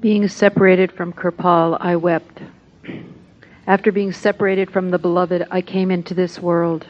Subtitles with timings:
[0.00, 2.40] Being separated from Kirpal, I wept.
[3.66, 6.86] After being separated from the beloved, I came into this world.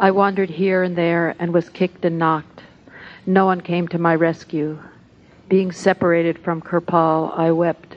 [0.00, 2.62] I wandered here and there and was kicked and knocked.
[3.26, 4.78] No one came to my rescue.
[5.50, 7.96] Being separated from Kirpal, I wept.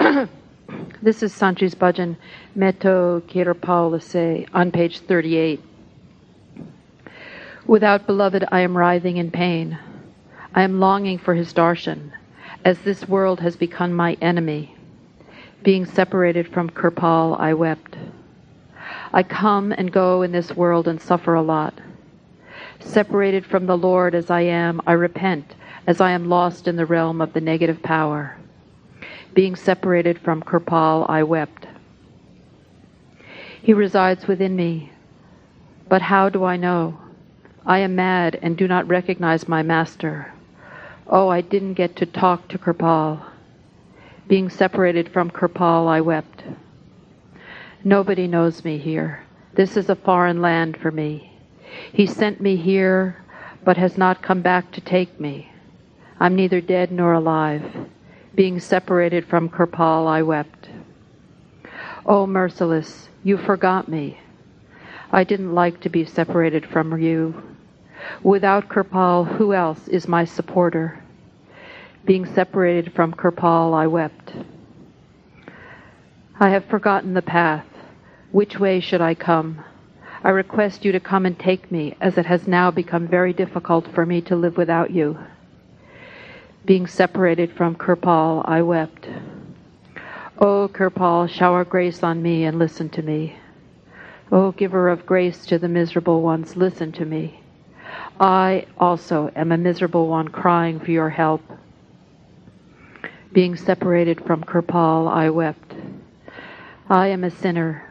[1.02, 2.16] this is Sant Ji's bhajan,
[2.56, 5.60] Meto Kirpalase, on page 38.
[7.66, 9.78] Without beloved, I am writhing in pain.
[10.54, 12.12] I am longing for his darshan,
[12.64, 14.74] as this world has become my enemy.
[15.62, 17.96] Being separated from Kirpal, I wept.
[19.12, 21.74] I come and go in this world and suffer a lot.
[22.80, 25.54] Separated from the Lord as I am, I repent
[25.86, 28.36] as I am lost in the realm of the negative power.
[29.34, 31.66] Being separated from Kirpal, I wept.
[33.62, 34.92] He resides within me,
[35.88, 36.98] but how do I know?
[37.64, 40.33] I am mad and do not recognize my master.
[41.06, 43.22] Oh, I didn't get to talk to Kirpal.
[44.26, 46.42] Being separated from Kirpal, I wept.
[47.84, 49.22] Nobody knows me here.
[49.52, 51.30] This is a foreign land for me.
[51.92, 53.22] He sent me here,
[53.64, 55.52] but has not come back to take me.
[56.18, 57.62] I'm neither dead nor alive.
[58.34, 60.70] Being separated from Kirpal, I wept.
[62.06, 64.18] Oh, merciless, you forgot me.
[65.12, 67.53] I didn't like to be separated from you.
[68.22, 71.02] Without Kirpal, who else is my supporter?
[72.04, 74.32] Being separated from Kirpal, I wept.
[76.38, 77.66] I have forgotten the path.
[78.32, 79.64] Which way should I come?
[80.22, 83.86] I request you to come and take me, as it has now become very difficult
[83.94, 85.18] for me to live without you.
[86.64, 89.06] Being separated from Kirpal, I wept.
[90.38, 93.36] O Kirpal, shower grace on me and listen to me.
[94.32, 97.43] O giver of grace to the miserable ones, listen to me.
[98.20, 101.42] I also am a miserable one crying for your help.
[103.32, 105.74] Being separated from Kirpal, I wept.
[106.88, 107.90] I am a sinner.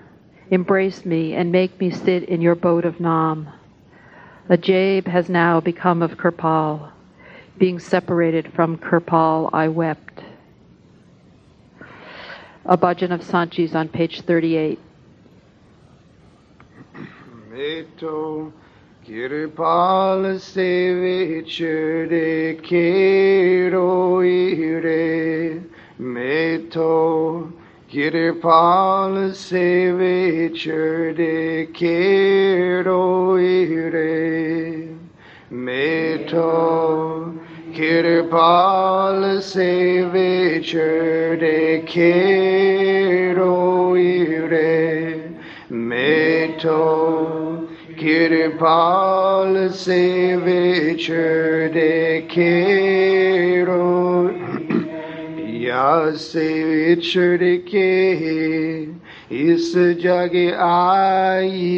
[0.50, 3.50] Embrace me and make me sit in your boat of Nam.
[4.50, 6.92] Ajaib has now become of Kirpal.
[7.58, 10.24] Being separated from Kirpal, I wept.
[12.66, 14.80] A bhajan of Sant Ji's on page 38.
[17.50, 18.54] Meto
[19.06, 25.62] Kirpal se vichare kero ire.
[26.00, 27.52] Meto
[27.92, 34.88] Kirpal se vichare kero ire.
[35.52, 37.34] Meto
[37.74, 43.56] Kirpal se vichare kero
[43.98, 45.36] ire.
[45.70, 47.63] Meto
[48.04, 51.10] کھیرپال سے ویچ
[51.74, 52.50] دیکھے
[53.68, 54.28] رو
[55.60, 57.38] یا سے چھڑ
[57.70, 57.94] کے
[59.44, 59.72] اس
[60.02, 61.70] جگہ آئی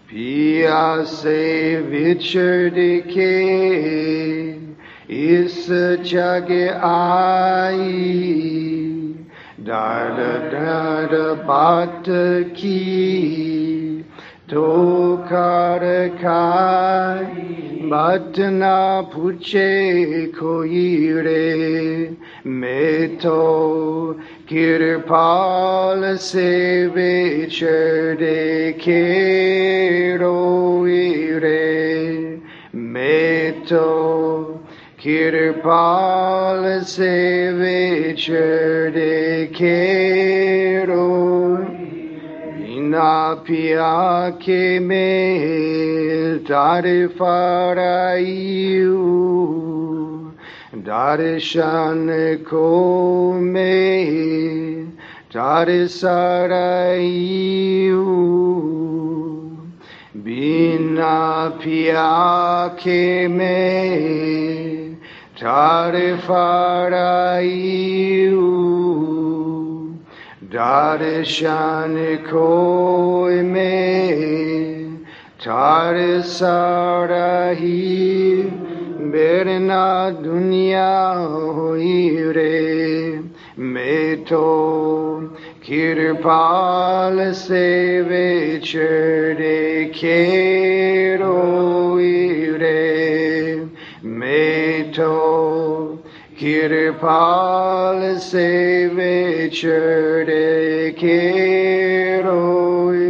[0.07, 1.41] پیا سے
[1.89, 2.69] بچھڑ
[3.13, 4.52] کے
[5.15, 5.71] اس
[6.03, 6.51] جگ
[6.81, 8.13] آئی،
[9.57, 10.19] ڈر
[10.51, 12.09] ڈر بات
[12.53, 14.01] کی
[14.51, 19.71] دھوکر کھائی بات نہ پوچھے
[20.39, 22.07] کوئی رے۔
[22.45, 24.13] میں تو
[24.51, 27.63] کرپال سے بیچ
[28.19, 29.03] دیکھے
[30.19, 32.35] روئی رے۔
[32.73, 34.52] میں تو
[35.03, 41.07] Kirtar pal seve cherde kero
[42.75, 49.03] ina pia ke me tare faraiu
[50.87, 52.07] darshan
[52.45, 54.87] ko me
[55.29, 57.27] tare saraiu
[60.23, 64.82] bina pia ke me
[65.43, 66.93] فاڑ
[70.51, 71.95] ڈر شان
[72.29, 73.75] خو مے
[75.39, 75.95] چار
[76.25, 77.93] سراہیے
[79.11, 81.13] بیڑنا دنیا
[82.35, 83.11] رے
[83.57, 84.49] میں تھو
[86.23, 87.67] کال سے
[88.07, 88.75] ویچ
[89.39, 91.21] رے کھیر
[92.59, 92.83] رے
[94.03, 95.95] میٹھو
[96.39, 98.47] کھرپال سے
[98.95, 103.07] ویچڑے کھیروئے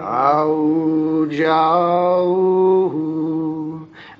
[0.00, 2.36] آؤ جاؤ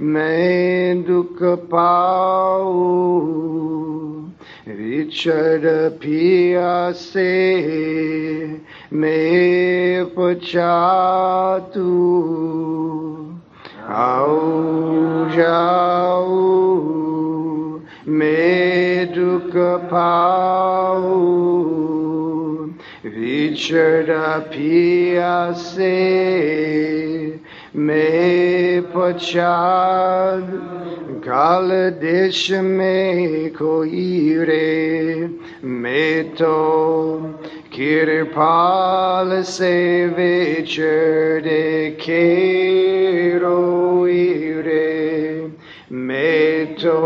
[0.01, 2.75] میں دکھ پاؤ
[4.69, 7.33] رچر پیا سے
[8.93, 10.77] میں پچا
[11.75, 13.18] تو
[13.90, 16.42] आओ जाओ
[18.10, 19.52] मैं दुख
[19.92, 21.24] पाऊं
[23.06, 24.08] विचर
[24.50, 25.94] पिया से
[27.78, 30.50] मैं पचात
[31.26, 31.70] काल
[32.02, 35.28] देश में कोई रे
[35.66, 36.54] मैं तो
[37.79, 45.49] Kjer pale se večerde kero ire
[45.89, 46.99] meto.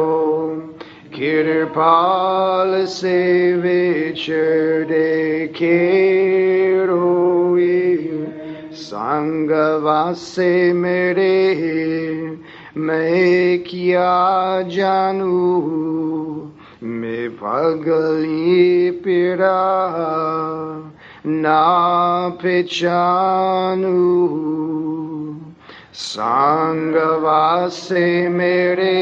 [1.12, 12.38] Kjer pale se večerde kero ire sangavase mere
[12.74, 16.31] me kya janu.
[16.82, 17.28] میں
[17.86, 19.58] گئی پیڑا
[21.24, 23.96] نا پہچانو
[25.94, 28.98] سانگوا سے میرے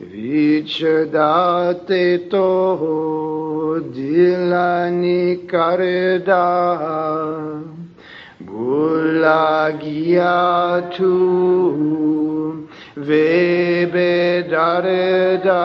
[0.00, 0.82] ویچ
[1.12, 2.46] داتے تو
[2.80, 6.44] ہو دلانی کردا
[8.40, 11.12] بھولا گیا تو
[13.06, 15.62] وے بے ڈردا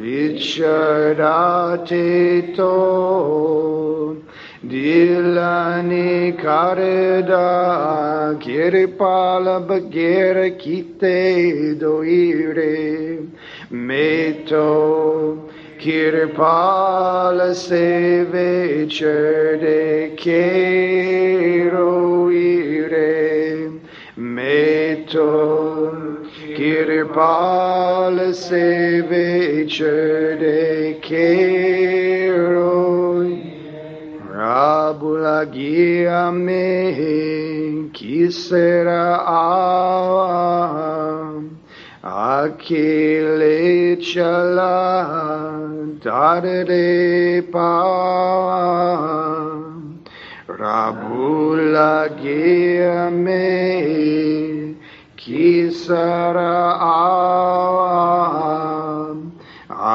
[0.00, 0.60] ویچ
[1.18, 2.74] داتے تو
[4.66, 13.28] Dilani karda kirpala bagera kite doire.
[13.70, 15.48] Meto
[15.78, 21.92] kirpala se vecherde kero
[22.32, 23.70] ire.
[24.16, 25.30] Meto
[26.56, 32.97] kirpala se vecherde kero
[34.48, 36.64] Rabulagia me
[37.96, 39.44] kisera a
[42.04, 43.60] akile
[44.08, 44.76] chala
[46.00, 47.72] dare pa
[50.62, 51.92] Rabulagia
[53.24, 53.46] me
[55.20, 57.00] kisara a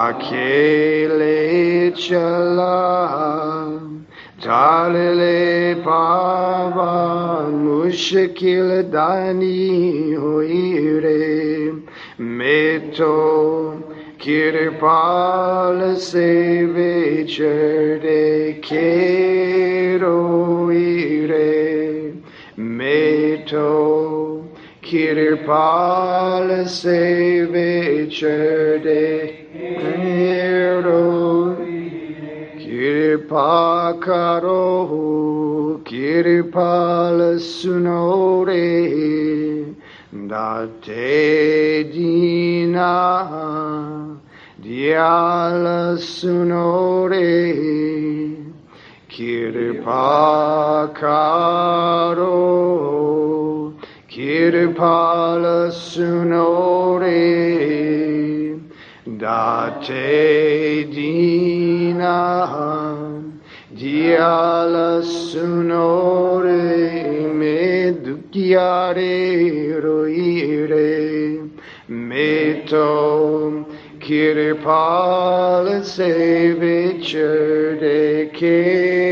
[0.04, 1.42] akile
[1.98, 3.73] chala
[4.44, 11.82] Talele pava mushkil dani hoire
[12.20, 13.82] meto
[14.20, 20.20] kirpal se vicherde kero
[20.68, 22.14] ire
[22.58, 24.44] meto
[24.82, 26.68] kirpal
[33.34, 39.74] se vicherde kero Kirpa karo, kirpal sunore,
[40.28, 42.92] date dina,
[44.62, 47.26] diala sunore,
[49.10, 52.30] kirpa karo,
[54.08, 57.24] kirpal sunore,
[59.18, 63.03] date dina,
[63.84, 66.48] diala sunore,
[67.40, 69.14] me dukiare
[69.84, 71.50] roire,
[71.90, 73.66] me to
[74.00, 79.04] kirpal sevicher de keroire,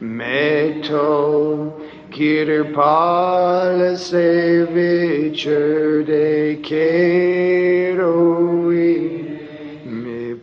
[0.00, 1.70] me to
[2.10, 3.78] kirpal
[4.08, 5.70] sevicher
[6.06, 8.02] de keroire,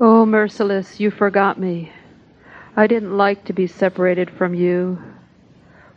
[0.00, 1.92] Oh, merciless, you forgot me.
[2.74, 4.98] I didn't like to be separated from you.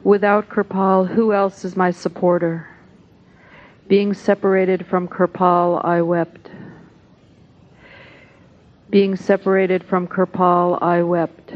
[0.04, 2.68] Without Kirpal, who else is my supporter?
[3.88, 6.51] Being separated from Kirpal, I wept.
[8.92, 11.54] Being separated from Kirpal, I wept.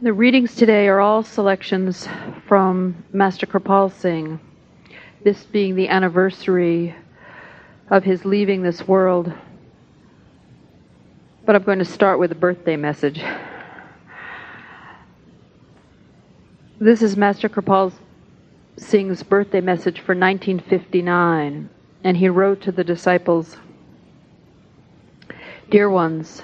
[0.00, 2.08] The readings today are all selections
[2.48, 4.40] from Master Kirpal Singh,
[5.24, 6.94] this being the anniversary
[7.88, 9.32] of his leaving this world.
[11.46, 13.24] But I'm going to start with a birthday message.
[16.78, 17.92] This is Master Kirpal
[18.76, 21.70] Singh's birthday message for 1959,
[22.04, 23.56] and he wrote to the disciples
[25.70, 26.42] Dear ones,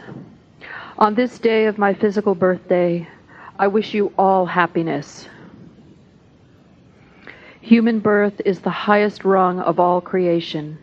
[0.97, 3.07] on this day of my physical birthday,
[3.59, 5.29] I wish you all happiness.
[7.61, 10.79] Human birth is the highest rung of all creation.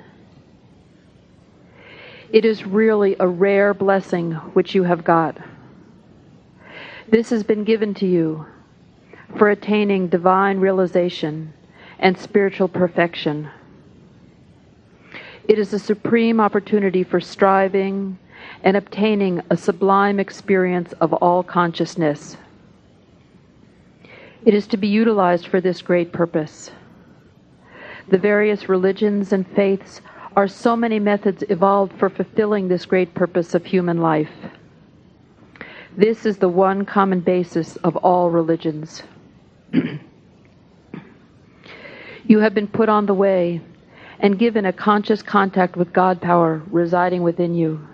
[2.31, 5.37] It is really a rare blessing which you have got.
[7.09, 8.45] This has been given to you
[9.37, 11.53] for attaining divine realization
[11.99, 13.49] and spiritual perfection.
[15.47, 18.19] It is a supreme opportunity for striving
[18.63, 22.37] and obtaining a sublime experience of all consciousness.
[24.47, 26.71] It is to be utilized for this great purpose.
[28.07, 29.99] The various religions and faiths
[30.37, 34.31] are so many methods evolved for fulfilling this great purpose of human life.
[35.97, 39.03] This is the one common basis of all religions.
[42.25, 43.59] you have been put on the way
[44.21, 47.85] and given a conscious contact with God power residing within you.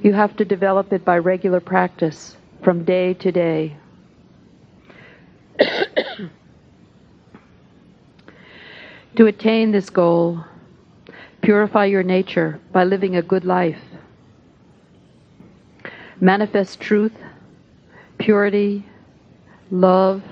[0.00, 3.76] You have to develop it by regular practice from day to day.
[9.16, 10.44] To attain this goal,
[11.42, 13.80] purify your nature by living a good life.
[16.20, 17.12] Manifest truth,
[18.18, 18.84] purity,
[19.70, 20.22] love,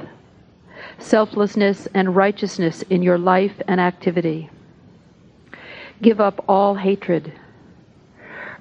[0.99, 4.49] selflessness, and righteousness in your life and activity.
[6.00, 7.33] Give up all hatred.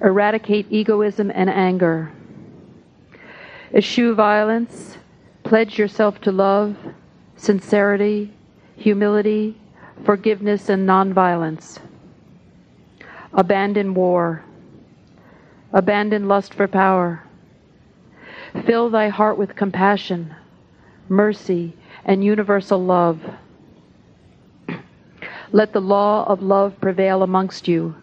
[0.00, 2.12] Eradicate egoism and anger.
[3.74, 4.98] Eschew violence.
[5.52, 6.74] Pledge yourself to love,
[7.36, 8.32] sincerity,
[8.74, 9.54] humility,
[10.02, 11.78] forgiveness, and nonviolence.
[13.34, 14.42] Abandon war.
[15.74, 17.22] Abandon lust for power.
[18.64, 20.34] Fill thy heart with compassion,
[21.10, 23.20] mercy, and universal love.
[25.52, 27.94] Let the law of love prevail amongst you,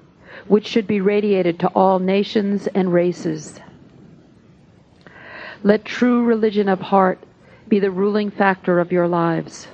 [0.48, 3.60] which should be radiated to all nations and races.
[5.64, 7.18] Let true religion of heart
[7.70, 9.68] be the ruling factor of your lives.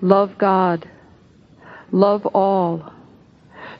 [0.00, 0.88] Love God,
[1.92, 2.92] love all,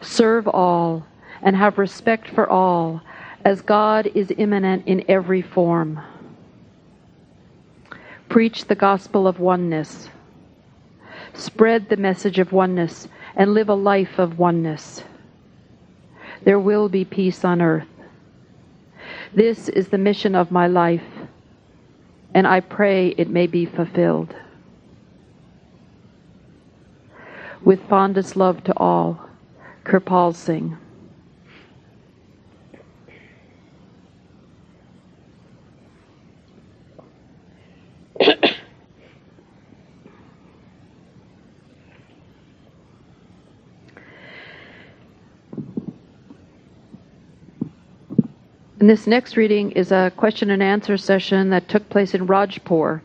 [0.01, 1.07] serve all,
[1.43, 3.01] and have respect for all,
[3.45, 6.01] as God is immanent in every form.
[8.29, 10.09] Preach the gospel of oneness.
[11.33, 15.03] Spread the message of oneness and live a life of oneness.
[16.45, 17.89] There will be peace on earth.
[19.35, 21.03] This is the mission of my life,
[22.35, 24.35] and I pray it may be fulfilled.
[27.63, 29.29] With fondest love to all,
[29.85, 30.77] Kirpal Singh.
[48.81, 53.03] And this next reading is a question and answer session that took place in Rajpur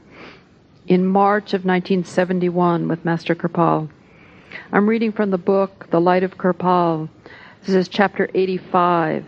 [0.88, 3.90] in March of 1971 with Master Kirpal.
[4.72, 7.10] I'm reading from the book The Light of Kirpal.
[7.66, 9.26] This is chapter 85.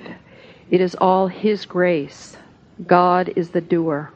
[0.71, 2.37] It is all His grace.
[2.85, 4.13] God is the doer.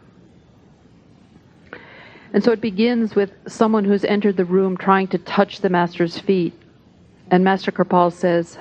[2.31, 6.17] And so it begins with someone who's entered the room trying to touch the Master's
[6.17, 6.53] feet.
[7.29, 8.57] And Master Kirpal says,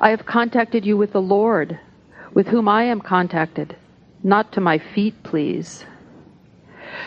[0.00, 1.78] I have contacted you with the Lord,
[2.32, 3.76] with whom I am contacted,
[4.22, 5.84] not to my feet, please.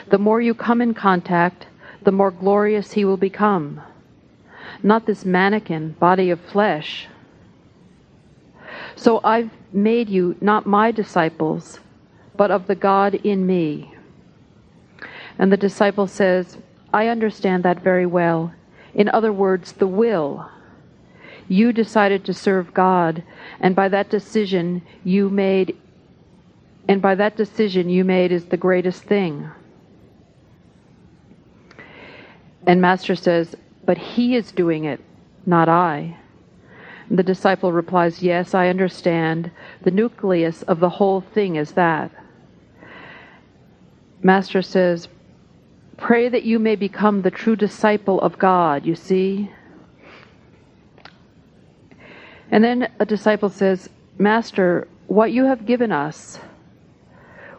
[0.10, 1.67] The more you come in contact,
[2.03, 3.81] the more glorious he will become.
[4.83, 7.07] Not this mannequin, body of flesh.
[8.96, 11.79] So I've made you not my disciples,
[12.35, 13.94] but of the God in me.
[15.39, 16.57] And the disciple says,
[16.94, 18.53] I understand that very well.
[18.94, 20.50] In other words, the will
[21.51, 23.22] you decided to serve God,
[23.59, 25.75] and by that decision you made
[26.87, 29.50] and by that decision you made is the greatest thing.
[32.66, 33.53] And Master says,
[33.85, 35.01] But he is doing it,
[35.46, 36.18] not I.
[37.09, 39.51] The disciple replies, Yes, I understand.
[39.81, 42.11] The nucleus of the whole thing is that.
[44.24, 45.09] Master says,
[45.98, 49.51] Pray that you may become the true disciple of God, you see?
[52.51, 56.37] And then a disciple says, Master, what you have given us,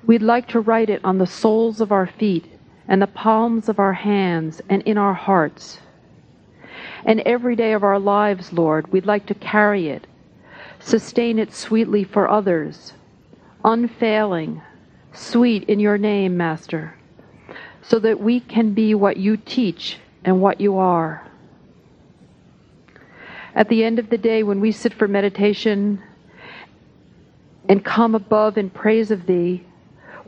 [0.07, 2.45] we'd like to write it on the soles of our feet
[2.87, 5.79] and the palms of our hands and in our hearts.
[7.05, 10.07] And every day of our lives, Lord, we'd like to carry it,
[10.79, 12.93] sustain it sweetly for others,
[13.65, 14.61] unfailing,
[15.13, 16.95] sweet in your name, Master,
[17.83, 21.27] so that we can be what you teach and what you are.
[23.55, 26.03] At the end of the day, when we sit for meditation
[27.69, 29.65] and come above in praise of Thee,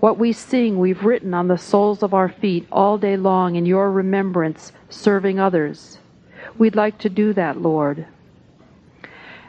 [0.01, 3.65] what we sing, we've written on the soles of our feet all day long in
[3.65, 5.99] your remembrance, serving others.
[6.59, 8.07] We'd like to do that, Lord.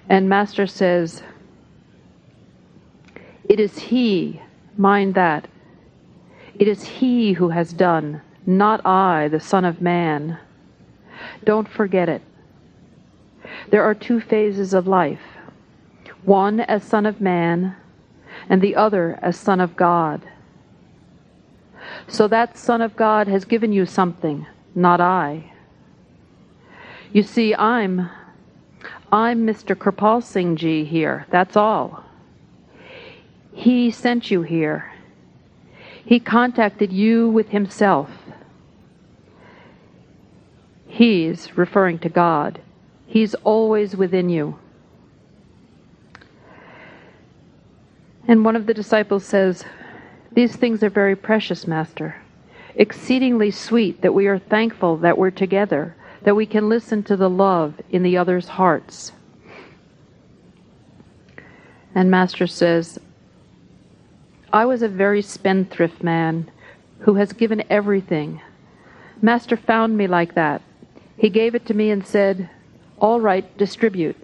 [0.08, 1.22] And Master says,
[3.50, 4.42] It is He,
[4.78, 5.48] mind that.
[6.58, 10.40] It is He who has done, not I, the Son of Man.
[11.44, 12.22] Don't forget it.
[13.70, 15.22] There are two phases of life
[16.24, 17.76] one as Son of Man,
[18.50, 20.22] and the other as Son of God.
[22.08, 25.52] So that Son of God has given you something, not I.
[27.14, 28.10] You see, I'm
[29.12, 29.76] I'm Mr.
[29.76, 31.26] Kirpal Singh Ji here.
[31.30, 32.04] That's all.
[33.54, 34.92] He sent you here.
[36.04, 38.10] He contacted you with himself.
[40.88, 42.60] He's referring to God.
[43.16, 44.60] He's always within you.
[48.28, 49.64] And one of the disciples says,
[50.34, 52.18] These things are very precious, Master.
[52.76, 57.30] Exceedingly sweet that we are thankful that we're together, that we can listen to the
[57.30, 59.14] love in the other's hearts.
[61.96, 63.00] And Master says,
[64.52, 66.52] I was a very spendthrift man
[67.00, 68.42] who has given everything.
[69.22, 70.62] Master found me like that.
[71.16, 72.50] He gave it to me and said,
[73.00, 74.16] all right, distribute.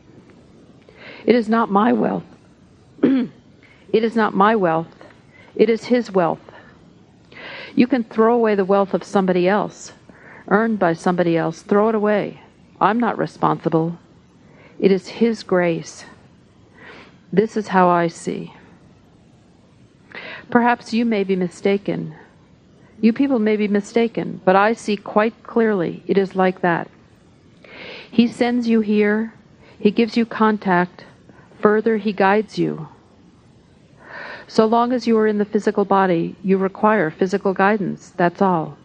[1.25, 2.23] It is not my wealth.
[3.03, 3.29] it
[3.91, 4.87] is not my wealth.
[5.55, 6.39] It is his wealth.
[7.75, 9.93] You can throw away the wealth of somebody else,
[10.47, 12.41] earned by somebody else, throw it away.
[12.79, 13.97] I'm not responsible.
[14.79, 16.05] It is His grace.
[17.31, 18.53] This is how I see.
[20.49, 22.15] Perhaps you may be mistaken.
[22.99, 26.89] You people may be mistaken, but I see quite clearly it is like that.
[28.11, 29.33] He sends you here,
[29.79, 31.05] He gives you contact,
[31.61, 32.89] further, He guides you.
[34.47, 38.77] So long as you are in the physical body, you require physical guidance, that's all.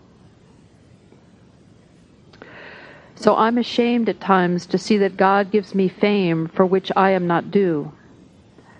[3.16, 7.10] So I'm ashamed at times to see that God gives me fame for which I
[7.10, 7.92] am not due.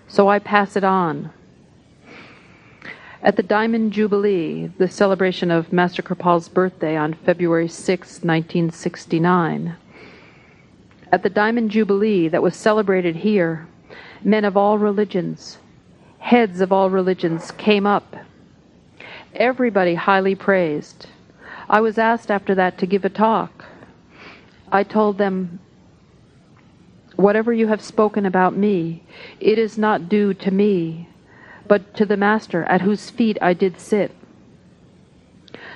[0.07, 1.31] So I pass it on.
[3.21, 9.75] At the Diamond Jubilee, the celebration of Master Kirpal's birthday on February 6, 1969,
[11.11, 13.67] at the Diamond Jubilee that was celebrated here,
[14.23, 15.57] men of all religions,
[16.19, 18.15] heads of all religions came up.
[19.33, 21.07] Everybody highly praised.
[21.69, 23.65] I was asked after that to give a talk.
[24.71, 25.59] I told them,
[27.15, 29.03] Whatever you have spoken about me,
[29.39, 31.09] it is not due to me,
[31.67, 34.11] but to the Master at whose feet I did sit.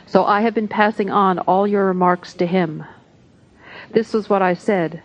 [0.06, 2.84] So I have been passing on all your remarks to him.
[3.92, 5.02] This was what I said.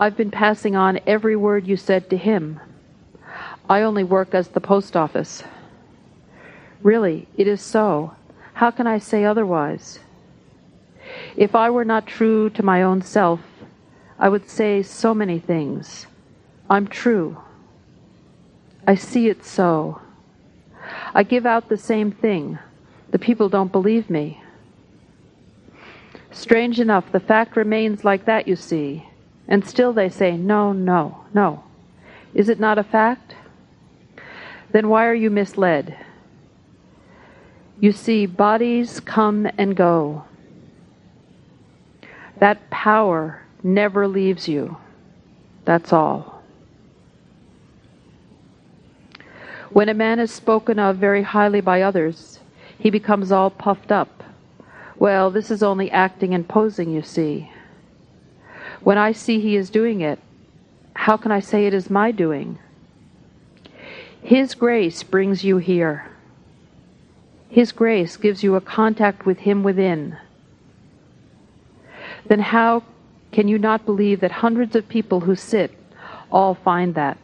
[0.00, 2.60] I've been passing on every word you said to him.
[3.68, 5.42] I only work as the post office.
[6.82, 8.14] Really, it is so.
[8.54, 9.98] How can I say otherwise?
[11.36, 13.40] If I were not true to my own self,
[14.20, 16.06] I would say so many things.
[16.70, 17.36] I'm true.
[18.86, 20.00] I see it so.
[21.12, 22.58] I give out the same thing.
[23.10, 24.40] The people don't believe me.
[26.30, 29.07] Strange enough, the fact remains like that, you see.
[29.48, 31.64] And still they say, no, no, no.
[32.34, 33.34] Is it not a fact?
[34.70, 35.96] Then why are you misled?
[37.80, 40.24] You see, bodies come and go.
[42.38, 44.76] That power never leaves you.
[45.64, 46.42] That's all.
[49.70, 52.40] When a man is spoken of very highly by others,
[52.78, 54.22] he becomes all puffed up.
[54.96, 57.50] Well, this is only acting and posing, you see.
[58.80, 60.18] When I see he is doing it,
[60.94, 62.58] how can I say it is my doing?
[64.22, 66.06] His grace brings you here.
[67.48, 70.18] His grace gives you a contact with Him within
[72.28, 72.82] then how
[73.32, 75.72] can you not believe that hundreds of people who sit
[76.30, 77.18] all find that?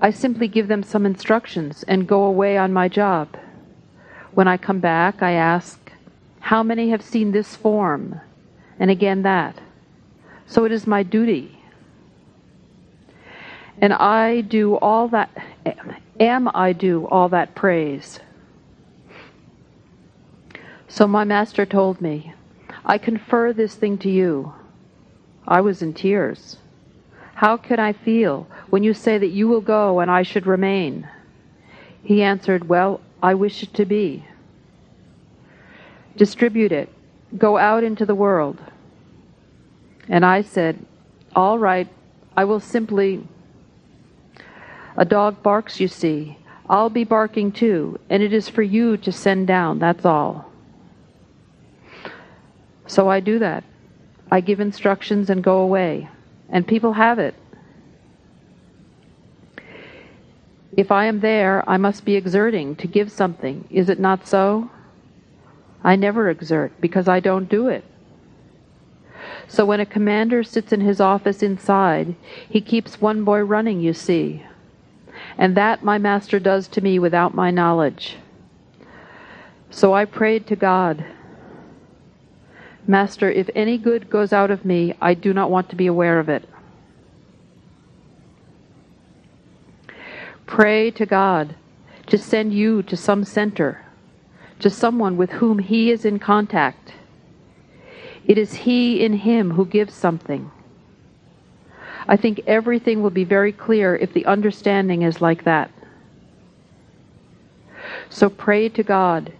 [0.00, 3.36] I simply give them some instructions and go away on my job.
[4.32, 5.92] When I come back, I ask,
[6.40, 8.20] How many have seen this form?
[8.78, 9.60] And again that.
[10.46, 11.58] So it is my duty.
[13.80, 15.30] And I do all that,
[16.20, 18.20] am I do all that praise?
[20.88, 22.34] So my master told me,
[22.84, 24.52] I confer this thing to you.
[25.46, 26.56] I was in tears.
[27.34, 31.08] How can I feel when you say that you will go and I should remain?
[32.02, 34.24] He answered, Well, I wish it to be.
[36.16, 36.88] Distribute it.
[37.36, 38.58] Go out into the world.
[40.08, 40.84] And I said,
[41.34, 41.88] All right,
[42.36, 43.26] I will simply.
[44.96, 46.38] A dog barks, you see.
[46.68, 50.50] I'll be barking too, and it is for you to send down, that's all.
[52.86, 53.64] So I do that.
[54.30, 56.08] I give instructions and go away.
[56.48, 57.34] And people have it.
[60.76, 63.66] If I am there, I must be exerting to give something.
[63.70, 64.70] Is it not so?
[65.84, 67.84] I never exert because I don't do it.
[69.46, 72.16] So when a commander sits in his office inside,
[72.48, 74.44] he keeps one boy running, you see.
[75.38, 78.16] And that my master does to me without my knowledge.
[79.70, 81.04] So I prayed to God
[82.86, 86.18] Master, if any good goes out of me, I do not want to be aware
[86.18, 86.46] of it.
[90.46, 91.56] Pray to God
[92.08, 93.83] to send you to some center,
[94.64, 96.94] to someone with whom He is in contact.
[98.24, 100.50] It is He in Him who gives something.
[102.08, 105.70] I think everything will be very clear if the understanding is like that.
[108.08, 109.34] So pray to God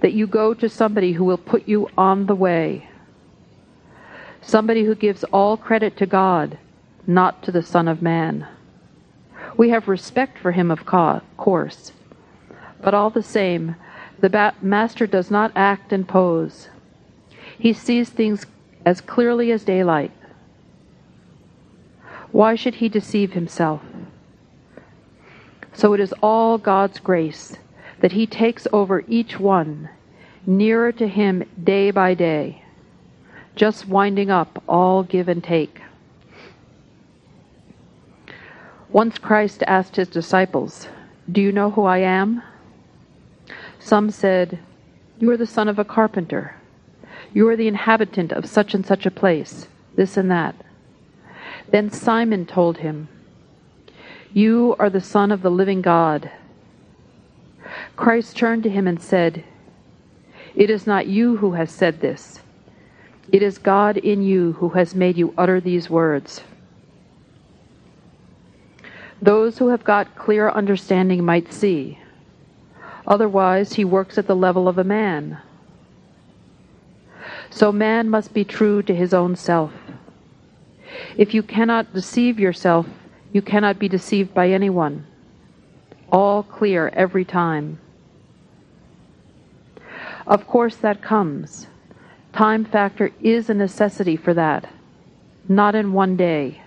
[0.00, 2.90] that you go to somebody who will put you on the way.
[4.42, 6.58] Somebody who gives all credit to God,
[7.06, 8.46] not to the Son of Man.
[9.56, 11.92] We have respect for him, of course,
[12.82, 13.76] but all the same,
[14.20, 16.68] the Master does not act and pose.
[17.58, 18.46] He sees things
[18.84, 20.12] as clearly as daylight.
[22.32, 23.82] Why should he deceive himself?
[25.76, 27.56] So it is all God's grace
[28.00, 29.90] that He takes over each one,
[30.46, 32.62] nearer to Him day by day,
[33.54, 35.82] just winding up all give and take.
[38.90, 40.88] Once Christ asked his disciples,
[41.30, 42.42] Do you know who I am?
[43.86, 44.58] Some said,
[45.20, 46.56] You are the son of a carpenter.
[47.32, 50.56] You are the inhabitant of such and such a place, this and that.
[51.70, 53.06] Then Simon told him,
[54.32, 56.28] You are the Son of the living God.
[57.94, 59.44] Christ turned to him and said,
[60.56, 62.40] It is not you who has said this.
[63.30, 66.42] It is God in you who has made you utter these words.
[69.22, 72.00] Those who have got clear understanding might see.
[73.06, 75.38] Otherwise, he works at the level of a man.
[77.50, 79.72] So man must be true to his own self.
[81.16, 82.86] If you cannot deceive yourself,
[83.32, 85.06] you cannot be deceived by anyone.
[86.10, 87.78] All clear every time.
[90.26, 91.66] Of course, that comes.
[92.32, 94.68] Time factor is a necessity for that,
[95.48, 96.60] not in one day.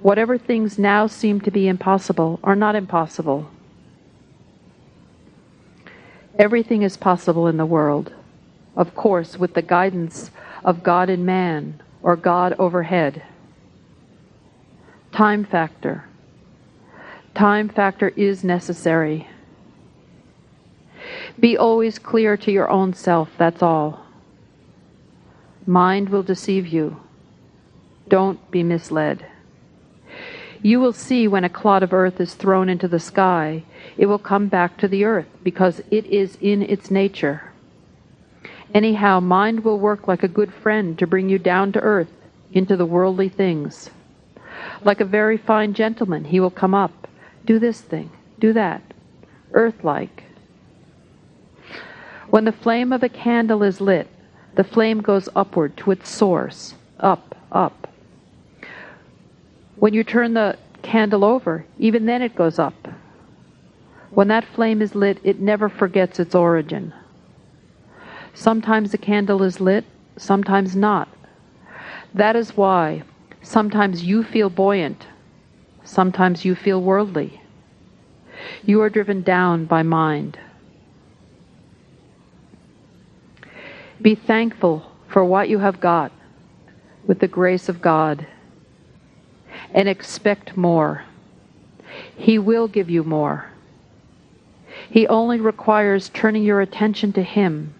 [0.00, 3.50] Whatever things now seem to be impossible are not impossible.
[6.40, 8.14] Everything is possible in the world,
[8.74, 10.30] of course, with the guidance
[10.64, 13.22] of God in man or God overhead.
[15.12, 16.06] Time factor.
[17.34, 19.28] Time factor is necessary.
[21.38, 24.06] Be always clear to your own self, that's all.
[25.66, 27.02] Mind will deceive you.
[28.08, 29.26] Don't be misled.
[30.62, 33.62] You will see when a clod of earth is thrown into the sky,
[33.96, 37.52] it will come back to the earth because it is in its nature.
[38.74, 42.12] Anyhow, mind will work like a good friend to bring you down to earth
[42.52, 43.90] into the worldly things.
[44.84, 47.08] Like a very fine gentleman, he will come up,
[47.46, 48.82] do this thing, do that,
[49.52, 50.24] earth like.
[52.28, 54.08] When the flame of a candle is lit,
[54.56, 57.88] the flame goes upward to its source, up, up.
[59.80, 62.74] When you turn the candle over, even then it goes up.
[64.10, 66.92] When that flame is lit, it never forgets its origin.
[68.34, 69.86] Sometimes the candle is lit,
[70.18, 71.08] sometimes not.
[72.12, 73.04] That is why
[73.40, 75.06] sometimes you feel buoyant,
[75.82, 77.40] sometimes you feel worldly.
[78.62, 80.38] You are driven down by mind.
[84.02, 86.12] Be thankful for what you have got
[87.06, 88.26] with the grace of God
[89.72, 91.04] and expect more.
[92.16, 93.50] He will give you more.
[94.90, 97.74] He only requires turning your attention to Him.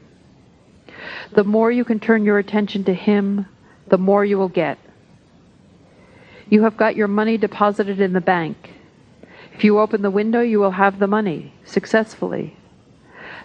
[1.33, 3.47] The more you can turn your attention to Him,
[3.89, 4.79] the more you will get.
[6.49, 8.75] You have got your money deposited in the bank.
[9.55, 12.57] If you open the window, you will have the money successfully.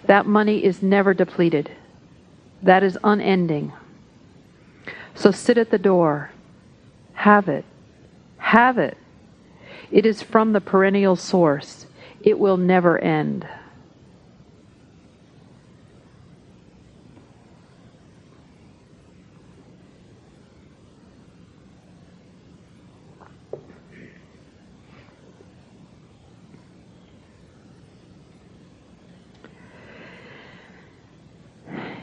[0.06, 1.70] That money is never depleted.
[2.62, 3.72] That is unending.
[5.14, 6.30] So sit at the door.
[7.14, 7.64] Have it.
[8.46, 8.96] Have it.
[9.90, 11.86] It is from the perennial source.
[12.20, 13.44] It will never end.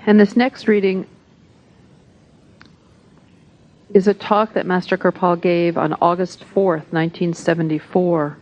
[0.06, 1.08] And this next reading
[3.94, 8.38] is a talk that Master Kirpal gave on August 4th, 1974.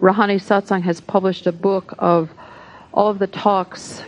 [0.00, 2.30] Ruhani Satsang has published a book of
[2.94, 4.02] all of the talks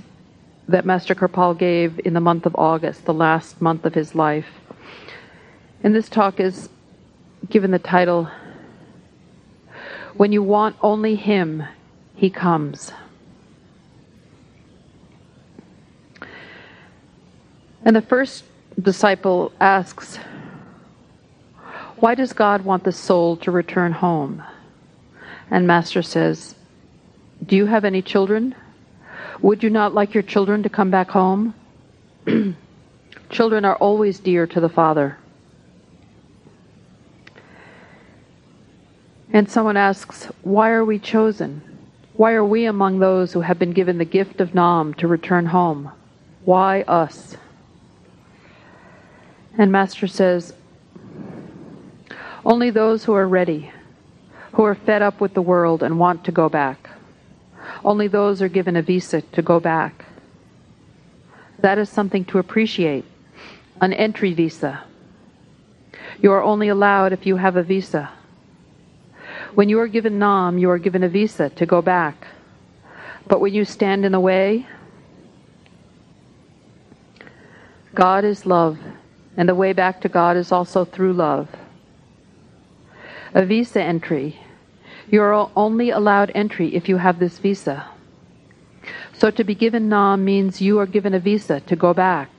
[0.67, 4.47] that Master Kirpal gave in the month of August, the last month of his life.
[5.83, 6.71] And this talk is
[7.51, 8.31] given the title,
[10.15, 11.65] When You Want Only Him,
[12.15, 12.93] He Comes.
[17.85, 18.45] And the first
[18.81, 20.17] disciple asks,
[21.97, 24.43] Why does God want the soul to return home?
[25.51, 26.55] And Master says,
[27.45, 28.55] Do you have any children?
[29.43, 31.55] Would you not like your children to come back home?
[33.31, 35.17] children are always dear to the Father.
[39.33, 41.63] And someone asks, Why are we chosen?
[42.15, 45.47] Why are we among those who have been given the gift of Nam to return
[45.47, 45.91] home?
[46.45, 47.37] Why us?
[49.59, 50.55] And Master says,
[52.45, 53.71] only those who are ready,
[54.53, 56.91] who are fed up with the world and want to go back.
[57.85, 60.07] Only those are given a visa to go back.
[61.59, 63.05] That is something to appreciate.
[63.81, 64.85] An entry visa.
[66.21, 68.11] You are only allowed if you have a visa.
[69.55, 72.27] When you are given NAM, you are given a visa to go back.
[73.27, 74.67] But when you stand in the way,
[77.95, 78.79] God is love,
[79.37, 81.49] and the way back to God is also through love.
[83.35, 84.41] A visa entry.
[85.09, 87.87] You are only allowed entry if you have this visa.
[89.13, 92.31] So to be given Nam means you are given a visa to go back,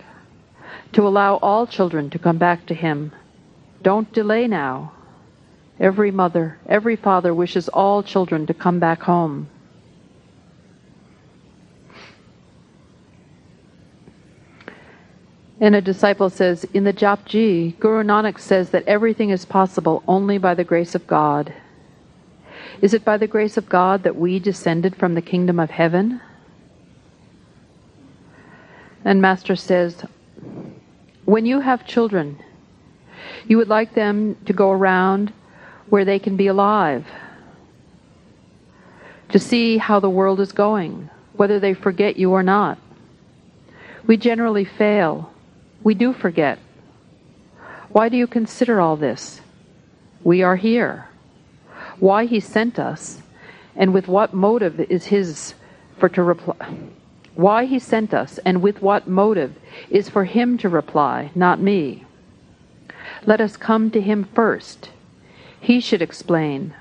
[0.93, 3.11] to allow all children to come back to Him.
[3.81, 4.91] Don't delay now.
[5.79, 9.47] Every mother, every father wishes all children to come back home.
[15.61, 20.39] And a disciple says, in the Japji, Guru Nanak says that everything is possible only
[20.39, 21.53] by the grace of God.
[22.81, 26.19] Is it by the grace of God that we descended from the kingdom of heaven?
[29.05, 30.03] And Master says,
[31.25, 32.39] when you have children,
[33.47, 35.31] you would like them to go around
[35.89, 37.05] where they can be alive,
[39.29, 42.79] to see how the world is going, whether they forget you or not.
[44.07, 45.30] We generally fail.
[45.83, 46.59] We do forget.
[47.89, 49.41] Why do you consider all this?
[50.23, 51.07] We are here.
[51.99, 53.21] Why he sent us,
[53.75, 55.55] and with what motive is his
[55.97, 56.77] for to reply?
[57.35, 59.55] Why he sent us, and with what motive
[59.89, 62.05] is for him to reply, not me.
[63.25, 64.89] Let us come to him first
[65.61, 66.73] he should explain.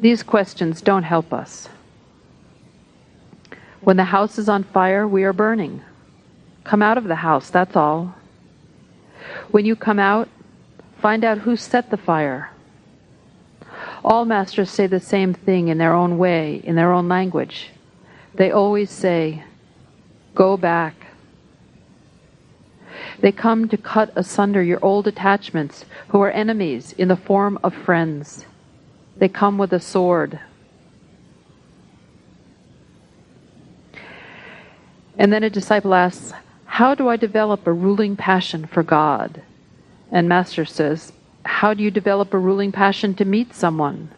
[0.00, 1.68] These questions don't help us.
[3.80, 5.82] When the house is on fire, we are burning.
[6.68, 8.14] Come out of the house, that's all.
[9.50, 10.28] When you come out,
[11.00, 12.50] find out who set the fire.
[14.04, 17.70] All masters say the same thing in their own way, in their own language.
[18.34, 19.44] They always say,
[20.34, 20.94] Go back.
[23.20, 27.72] They come to cut asunder your old attachments, who are enemies in the form of
[27.72, 28.44] friends.
[29.16, 30.38] They come with a sword.
[35.16, 36.34] And then a disciple asks,
[36.78, 39.42] How do I develop a ruling passion for God?
[40.12, 41.12] And Master says,
[41.44, 44.10] How do you develop a ruling passion to meet someone?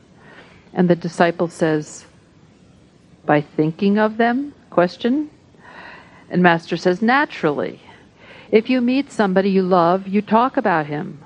[0.75, 2.05] And the disciple says,
[3.25, 4.53] By thinking of them?
[4.69, 5.31] Question.
[6.29, 7.81] And Master says, Naturally.
[8.53, 11.25] If you meet somebody you love, you talk about him.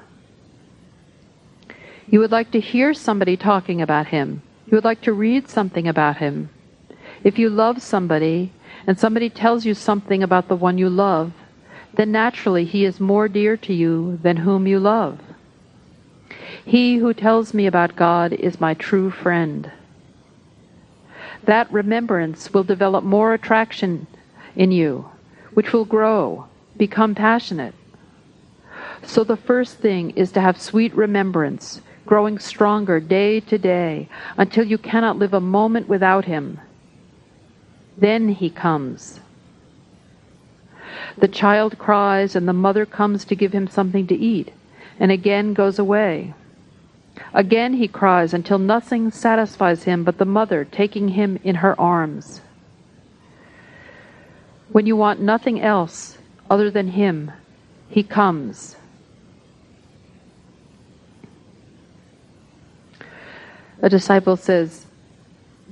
[2.07, 4.40] You would like to hear somebody talking about him.
[4.66, 6.51] You would like to read something about him.
[7.25, 8.53] If you love somebody
[8.87, 11.33] and somebody tells you something about the one you love,
[11.94, 15.20] then naturally he is more dear to you than whom you love.
[16.64, 19.70] He who tells me about God is my true friend.
[21.44, 24.07] That remembrance will develop more attraction
[24.57, 25.11] in you,
[25.53, 27.75] which will grow become passionate.
[29.03, 34.64] So the first thing is to have sweet remembrance, growing stronger day to day until
[34.64, 36.59] you cannot live a moment without him.
[37.96, 39.20] Then he comes.
[41.16, 44.52] The child cries, and the mother comes to give him something to eat,
[44.98, 46.35] and again goes away.
[47.33, 52.40] Again he cries until nothing satisfies him but the mother taking him in her arms.
[54.72, 56.18] When you want nothing else,
[56.50, 57.33] other than Him.
[57.88, 58.76] He comes.
[63.83, 64.84] A disciple says,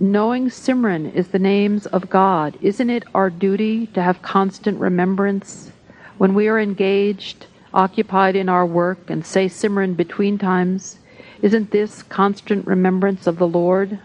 [0.01, 5.71] Knowing Simran is the names of God, isn't it our duty to have constant remembrance
[6.17, 10.99] when we are engaged, occupied in our work, and say Simran between times?
[11.43, 13.99] Isn't this constant remembrance of the Lord?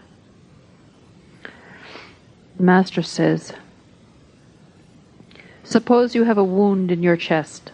[2.56, 3.54] The Master says,
[5.64, 7.72] Suppose you have a wound in your chest.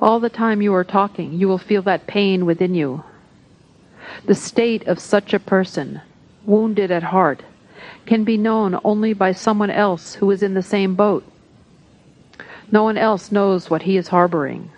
[0.00, 3.04] All the time you are talking, you will feel that pain within you.
[4.24, 6.00] The state of such a person,
[6.44, 7.42] wounded at heart,
[8.06, 11.24] can be known only by someone else who is in the same boat.
[12.72, 14.70] No one else knows what he is harboring.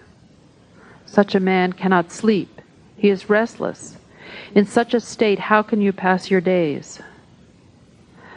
[1.05, 2.61] Such a man cannot sleep.
[2.97, 3.99] He is restless.
[4.55, 7.01] In such a state, how can you pass your days?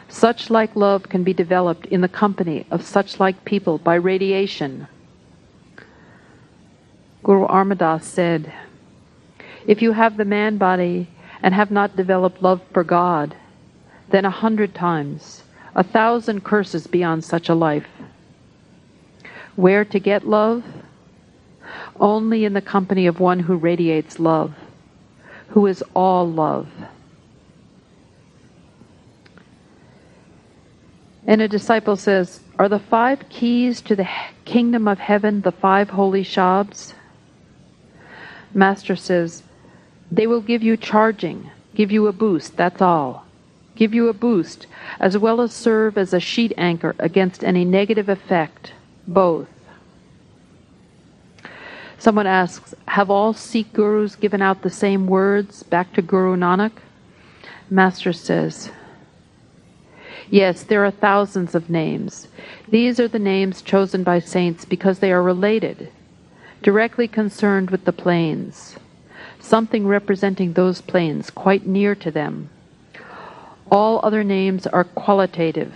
[0.08, 4.88] Such like love can be developed in the company of such like people by radiation.
[7.22, 8.52] Guru Amar Das said,
[9.66, 11.08] If you have the man body
[11.46, 13.36] and have not developed love for God,
[14.10, 15.44] then a hundred times,
[15.76, 17.86] a thousand curses beyond such a life.
[19.54, 20.64] Where to get love?
[22.00, 24.54] Only in the company of one who radiates love,
[25.50, 26.66] who is all love.
[31.28, 34.08] And a disciple says, Are the five keys to the
[34.44, 36.92] kingdom of heaven the five holy shabds?
[38.52, 39.44] Master says,
[40.10, 43.26] They will give you charging, give you a boost, that's all.
[43.74, 44.66] Give you a boost,
[44.98, 48.72] as well as serve as a sheet anchor against any negative effect,
[49.06, 49.48] both.
[51.98, 56.72] Someone asks, Have all Sikh gurus given out the same words back to Guru Nanak?
[57.68, 58.70] Master says,
[60.30, 62.28] Yes, there are thousands of names.
[62.68, 65.90] These are the names chosen by saints because they are related,
[66.62, 68.76] directly concerned with the planes,
[69.46, 72.50] something representing those planes quite near to them.
[73.70, 75.72] All other names are qualitative.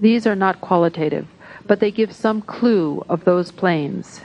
[0.00, 1.26] These are not qualitative,
[1.66, 4.22] but they give some clue of those planes.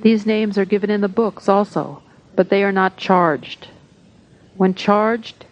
[0.00, 2.02] These names are given in the books also,
[2.34, 3.68] but they are not charged.
[4.56, 5.44] When charged,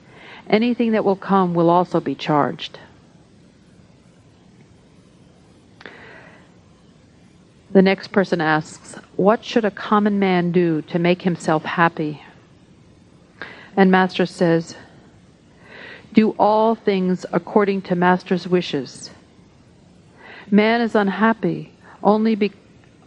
[0.48, 2.78] anything that will come will also be charged.
[7.74, 12.22] The next person asks, What should a common man do to make himself happy?
[13.76, 14.76] And Master says,
[16.12, 19.10] Do all things according to Master's wishes.
[20.52, 22.52] Man is unhappy only, be,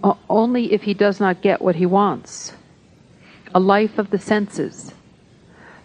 [0.03, 2.51] uh, only if he does not get what he wants.
[3.55, 4.93] A life of the senses.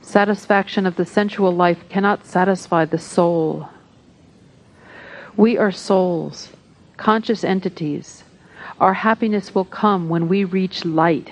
[0.01, 3.69] Satisfaction of the sensual life cannot satisfy the soul.
[5.37, 6.49] We are souls,
[6.97, 8.22] conscious entities.
[8.83, 11.31] Our happiness will come when we reach light.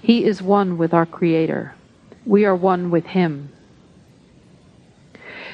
[0.00, 1.74] He is one with our Creator.
[2.24, 3.50] We are one with Him.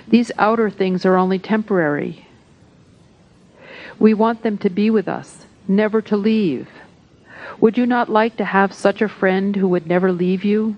[0.06, 2.28] These outer things are only temporary.
[3.98, 6.68] We want them to be with us, never to leave.
[7.58, 10.76] Would you not like to have such a friend who would never leave you?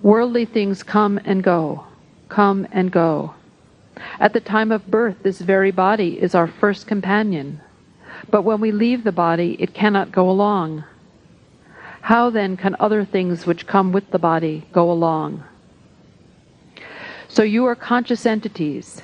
[0.00, 1.84] Worldly things come and go,
[2.28, 3.34] come and go.
[4.18, 7.60] At the time of birth, this very body is our first companion.
[8.30, 10.84] But when we leave the body, it cannot go along.
[12.02, 15.44] How then can other things which come with the body go along?
[17.28, 19.02] So you are conscious entities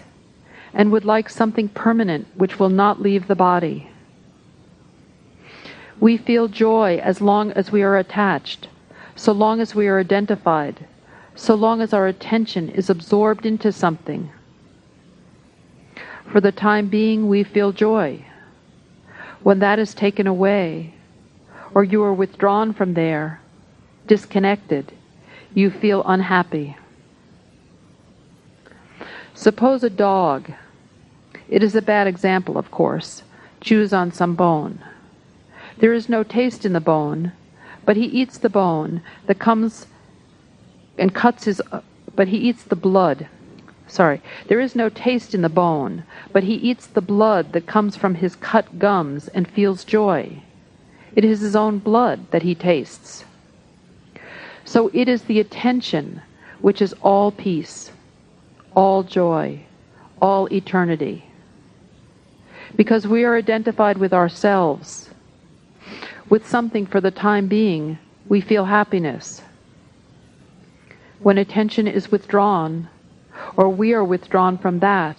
[0.75, 3.91] and would like something permanent which will not leave the body.
[6.01, 8.69] We feel joy as long as we are attached,
[9.17, 10.87] so long as we are identified,
[11.35, 14.31] so long as our attention is absorbed into something.
[16.31, 18.25] For the time being, we feel joy.
[19.43, 20.95] When that is taken away,
[21.75, 23.41] or you are withdrawn from there,
[24.07, 24.93] disconnected,
[25.55, 26.77] you feel unhappy.
[29.33, 30.53] Suppose a dog,
[31.49, 33.23] it is a bad example, of course,
[33.61, 34.85] chews on some bone.
[35.79, 37.33] There is no taste in the bone,
[37.85, 39.87] but he eats the bone that comes
[40.99, 41.63] and cuts his,
[42.15, 43.29] but he eats the blood.
[43.89, 47.97] Sorry, there is no taste in the bone, but he eats the blood that comes
[47.97, 50.43] from his cut gums and feels joy.
[51.17, 53.25] It is his own blood that he tastes.
[54.65, 56.23] So it is the attention
[56.61, 57.91] which is all peace
[58.79, 59.61] all joy,
[60.23, 61.25] all eternity.
[62.77, 65.11] Because we are identified with ourselves,
[66.29, 69.43] with something for the time being, we feel happiness.
[71.19, 72.89] When attention is withdrawn,
[73.57, 75.17] or we are withdrawn from that,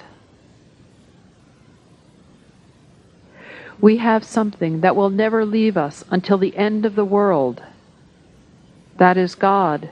[3.81, 7.63] we have something that will never leave us until the end of the world.
[8.97, 9.89] That is God.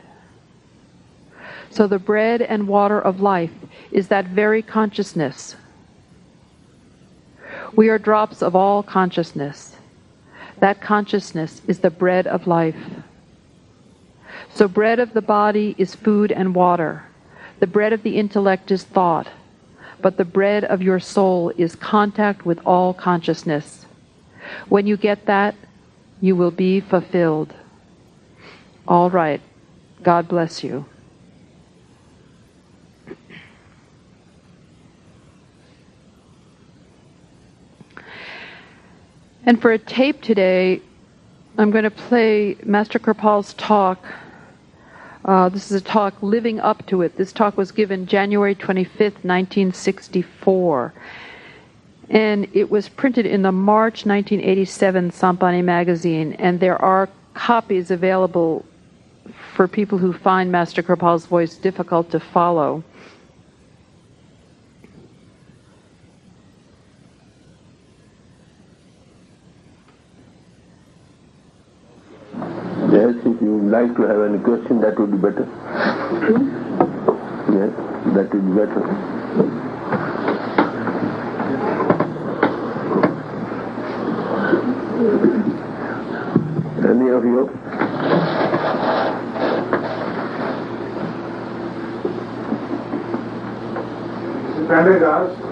[1.69, 3.51] So the bread and water of life
[3.91, 5.55] is that very consciousness.
[7.75, 9.75] We are drops of all consciousness.
[10.59, 12.75] That consciousness is the bread of life.
[14.53, 17.03] So, bread of the body is food and water.
[17.59, 19.27] The bread of the intellect is thought.
[20.01, 23.85] But the bread of your soul is contact with all consciousness.
[24.69, 25.55] When you get that,
[26.21, 27.53] you will be fulfilled.
[28.87, 29.41] All right.
[30.03, 30.85] God bless you.
[39.43, 40.81] And for a tape today,
[41.57, 44.05] I'm going to play Master Kirpal's talk.
[45.27, 47.17] Uh, this is a talk living up to it.
[47.17, 50.93] This talk was given January 25th, 1964.
[52.09, 56.31] And it was printed in the March 1987 Sant Bani magazine.
[56.33, 58.63] And there are copies available
[59.53, 62.81] for people who find Master Kirpal's voice difficult to follow.
[73.07, 75.45] Yes, if you would like to have any question, that would be better.
[75.45, 76.43] Hmm?
[77.55, 77.71] Yes,
[78.15, 78.83] that would be better.
[86.83, 87.47] Any of you?
[94.67, 95.47] Prendergast,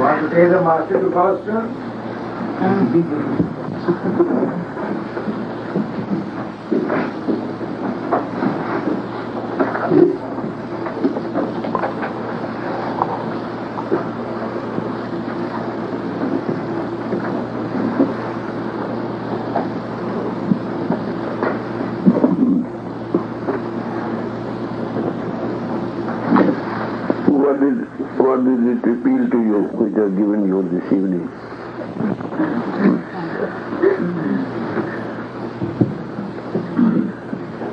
[0.00, 1.89] want to take the master to Boston?
[27.40, 27.78] What did,
[28.68, 31.28] it appeal to you which I've given you this evening?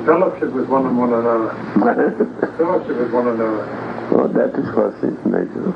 [0.06, 1.50] Fellowship with one and one another.
[2.56, 3.66] Fellowship with one another.
[4.14, 5.72] oh, that is what is natural.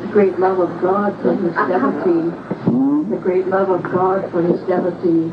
[0.00, 2.30] The great love of God for his devotee.
[2.66, 3.10] Hmm?
[3.10, 5.30] The great love of God for his devotee.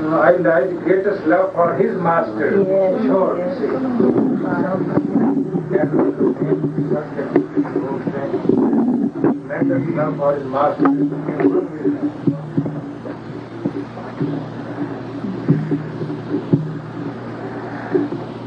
[0.00, 2.62] No, I like the greatest love for his master.
[2.62, 3.36] Yes, Sure.
[3.36, 3.58] yes.
[8.60, 12.39] Tremendous love for his master.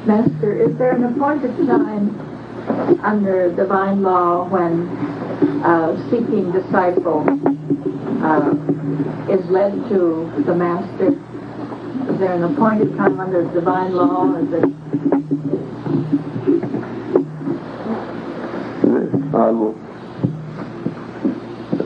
[0.05, 2.09] Master, is there an appointed time
[3.03, 4.87] under divine law when
[5.63, 7.23] a seeking disciple
[8.21, 8.51] uh,
[9.31, 11.13] is led to the Master?
[12.11, 14.35] Is there an appointed time under divine law?
[14.35, 14.63] Is it.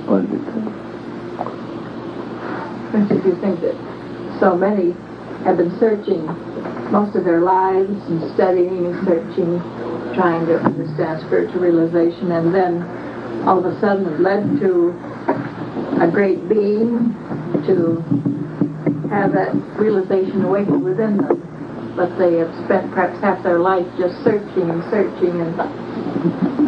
[0.07, 0.73] All the time.
[2.91, 3.75] For instance, you think that
[4.39, 4.93] so many
[5.43, 6.25] have been searching
[6.91, 9.59] most of their lives and studying and searching,
[10.15, 12.83] trying to understand spiritual realization, and then
[13.47, 14.95] all of a sudden it led to
[16.01, 17.13] a great being
[17.65, 18.03] to
[19.09, 21.43] have that realization awaken within them.
[21.95, 25.57] But they have spent perhaps half their life just searching and searching and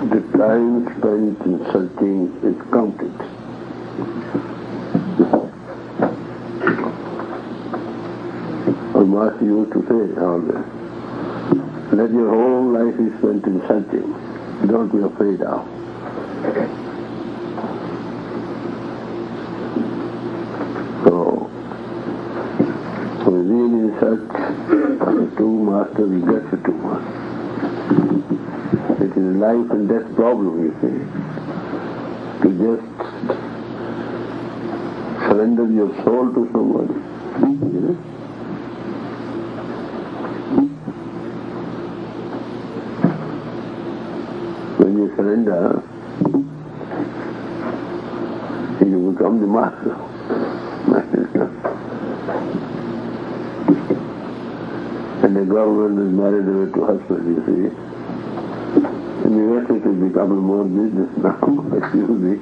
[0.10, 4.49] The time spent in searching is counted.
[9.20, 10.64] Our you to say always,
[11.92, 14.08] let your whole life be spent in searching.
[14.66, 15.68] Don't be afraid of.
[21.04, 21.52] So,
[23.28, 24.24] we really search
[24.70, 27.18] the true master, we get the true master.
[29.04, 30.98] It is a life and death problem, you see.
[32.40, 32.88] To just
[35.28, 36.94] surrender your soul to somebody.
[37.76, 38.19] You know?
[44.90, 45.84] When you surrender,
[48.82, 49.94] you become the master.
[55.22, 57.70] and the government is married away to husband, you see.
[59.30, 61.38] In the US it has become more business now,
[61.78, 62.42] excuse me.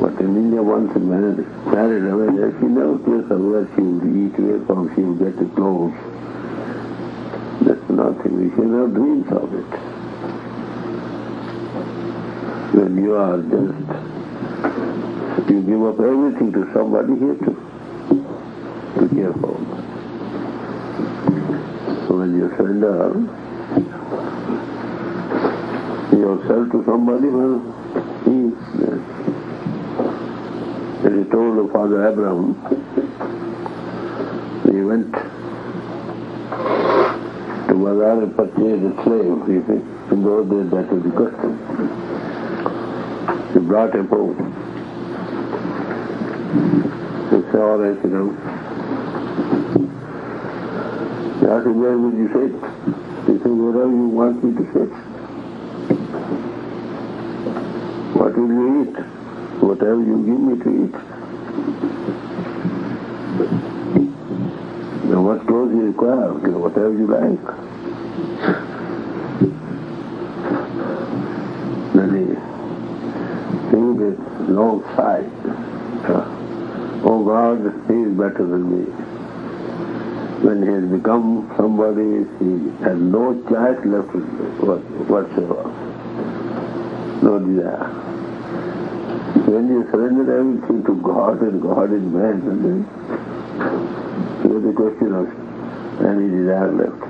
[0.00, 4.00] But in India once a man married, married away, she never cares where she will
[4.16, 5.92] eat, where from she will get the clothes.
[7.68, 8.50] That's nothing.
[8.56, 9.97] She never dreams of it.
[12.72, 13.78] When you are just,
[15.50, 17.54] you give up everything to somebody here to,
[18.98, 19.56] to care for.
[22.06, 23.14] So when you surrender,
[26.18, 27.58] yourself to somebody, well,
[28.24, 29.00] he is there.
[31.08, 32.54] He told of Father Abraham,
[34.64, 35.12] he went
[37.68, 39.80] to Bazar and purchased a slave, you see.
[40.12, 42.07] In those days that was the custom.
[43.52, 44.36] He brought him home.
[47.30, 48.28] Said, all right, you know.
[51.48, 52.52] Asked him, where would you sit?
[53.26, 54.92] He said, wherever you want me to sit.
[58.16, 58.96] What will you eat?
[59.62, 60.94] Whatever you give me to eat.
[65.10, 67.44] Now what clothes you require, whatever you like.
[71.94, 72.24] Then he
[73.70, 75.24] gave a long sigh.
[76.12, 76.34] Uh,
[77.04, 78.84] Oh God, he is better than me.
[80.40, 84.16] When he has become somebody, he has no choice left
[85.12, 85.68] whatsoever.
[87.20, 87.84] No desire.
[89.44, 92.88] When you surrender everything to God and God is man, then
[94.40, 95.28] here's the question of
[96.00, 97.02] any desire left.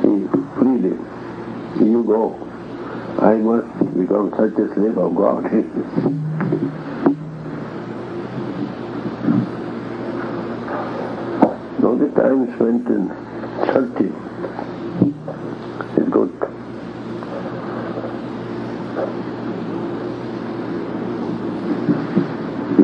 [0.00, 0.12] He
[0.56, 0.96] freely,
[1.92, 2.40] you go.
[3.20, 3.68] I must
[3.98, 5.44] become such a slave of God.
[12.60, 13.08] went in
[13.72, 14.12] Turkey.
[15.04, 15.12] He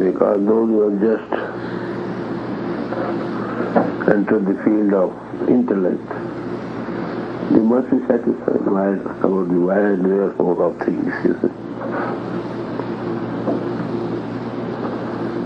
[0.01, 1.33] because those who have just
[4.09, 5.12] entered the field of
[5.49, 6.09] intellect,
[7.51, 9.81] they must be satisfied why, about the why
[10.61, 11.12] of things.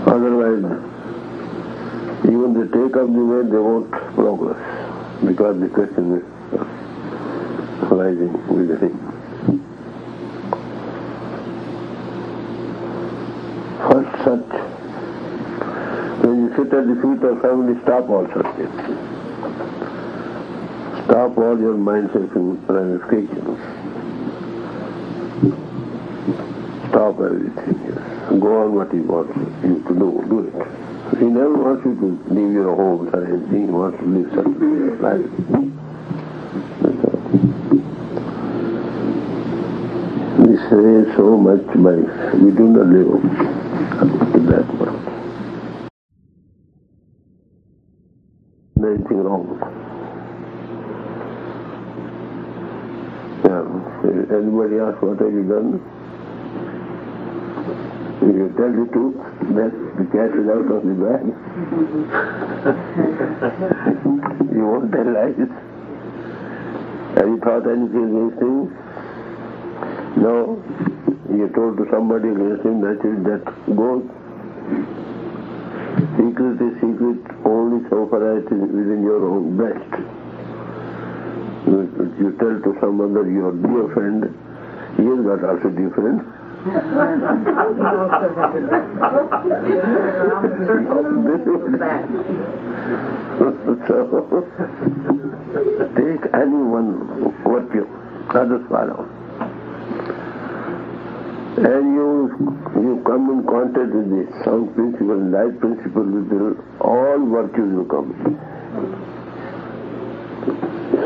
[0.07, 0.88] Otherwise,
[2.59, 4.59] they take up the way, they won't progress
[5.25, 6.23] because the question is
[6.59, 8.97] uh, arising within.
[13.87, 14.51] First such,
[16.25, 18.81] when you sit at the feet of family, stop all such things.
[21.05, 23.59] Stop all your mindsets and ramifications.
[26.89, 28.39] Stop everything.
[28.41, 29.33] Go on what he wants
[29.63, 30.25] you to do.
[30.27, 30.88] Do it.
[31.19, 33.67] He never wants you to leave your home, anything.
[33.67, 34.69] He wants to live such a
[35.03, 35.27] life.
[40.39, 43.11] We say so much, but we do not live
[43.99, 44.95] up to that much.
[48.81, 49.59] Anything wrong.
[53.43, 54.37] Yeah.
[54.37, 55.83] Anybody ask what have you done?
[58.21, 59.15] If you tell the truth,
[59.55, 61.23] then the cat is out of the bag.
[64.55, 65.39] you won't tell lies.
[67.15, 68.75] Have you thought anything against him?
[70.21, 70.61] No.
[71.31, 73.45] You told to somebody against him, naturally that
[73.75, 74.03] goes.
[76.19, 79.93] Secret is secret only so far as it is within your own breast.
[81.67, 81.87] You,
[82.19, 84.23] you tell to some other your dear friend,
[84.97, 86.19] he has got also dear friend.
[86.59, 86.65] So,
[95.95, 97.87] take any one virtue,
[98.35, 99.07] others follow.
[101.55, 102.11] And you,
[102.75, 108.11] you come in contact with the sound principle light principle, will, all virtues will come.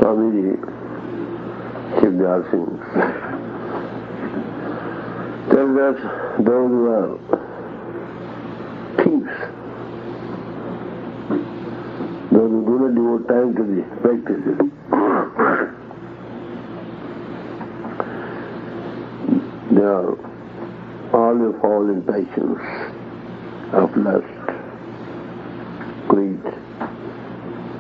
[0.02, 0.58] Swamiji
[2.02, 3.33] Shiv Dayal Singh
[5.58, 5.98] us
[6.40, 7.18] those who are
[8.98, 9.36] thieves,
[12.32, 14.60] those who do not devote time to the practices,
[19.72, 20.12] they are
[21.14, 22.62] all will fall in passions
[23.74, 24.26] of lust,
[26.08, 26.44] greed,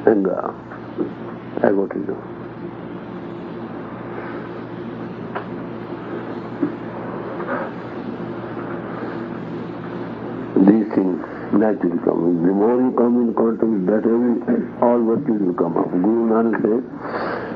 [0.05, 0.53] anger,
[1.63, 2.32] egotism.
[10.93, 11.19] These things
[11.53, 12.45] naturally come.
[12.45, 14.05] The more you come in contact with that,
[14.81, 15.89] all virtues will come up.
[15.89, 16.83] Guru Nanak said,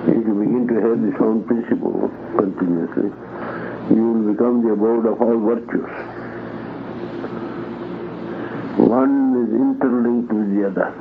[0.10, 3.12] if you begin to hear the sound principle continuously,
[3.96, 5.90] you will become the abode of all virtues.
[8.78, 10.94] One is interlinked with the other.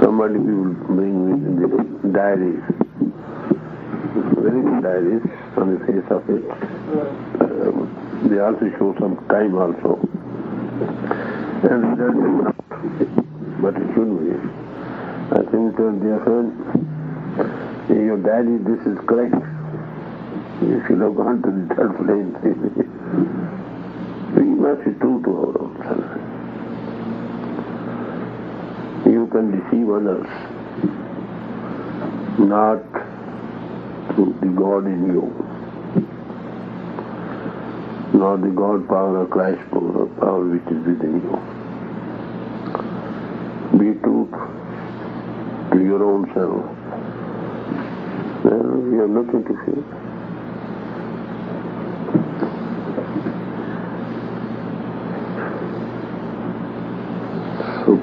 [0.00, 2.62] Somebody will bring me the diaries,
[4.40, 6.44] very diaries on the face of it.
[7.40, 7.88] Um,
[8.28, 9.98] they also show some time also.
[11.62, 12.56] And that is not,
[13.62, 14.32] but it should be.
[15.32, 16.50] I think that dear friend,
[17.88, 19.34] your daddy, this is correct.
[20.62, 22.32] You should have gone to the third plane.
[24.36, 26.08] we must be true to our own self.
[29.06, 30.26] You can deceive others,
[32.38, 32.82] not
[34.14, 35.32] through the God in you,
[38.20, 41.36] nor the God power or Christ power power which is within you.
[43.80, 44.28] Be true
[45.72, 46.64] to your own self.
[48.44, 49.82] Then you have nothing to fear.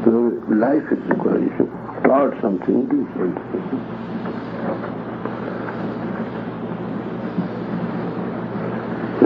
[0.03, 0.11] So
[0.65, 1.51] life is required.
[1.57, 3.97] Should start something, do something.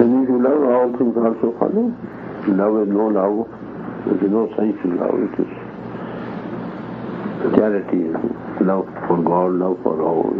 [0.01, 1.93] And if love, all things also follow.
[2.47, 3.47] Love and no love,
[4.05, 5.15] there is no sense in love.
[5.19, 5.51] It is
[7.55, 8.03] charity,
[8.65, 10.33] love for God, love for all,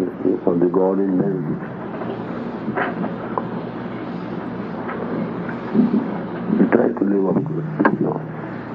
[0.43, 1.59] for the God in man.
[6.57, 7.65] We try to live up to it.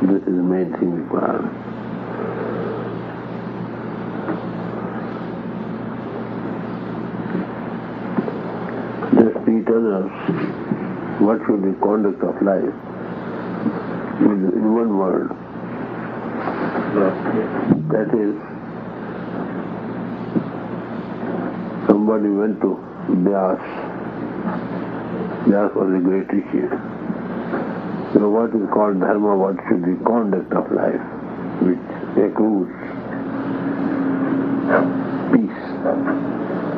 [0.07, 1.51] This is the main thing required.
[9.15, 10.76] Just treat others.
[11.19, 12.77] What should be conduct of life?
[14.21, 15.31] In one word.
[17.91, 18.37] That is,
[21.89, 22.77] somebody went to
[23.09, 23.61] Vyas
[25.49, 26.69] That was a great issue.
[28.13, 31.01] So what is called dharma, what should be conduct of life,
[31.63, 31.79] which
[32.25, 32.69] accrues
[35.33, 35.63] peace,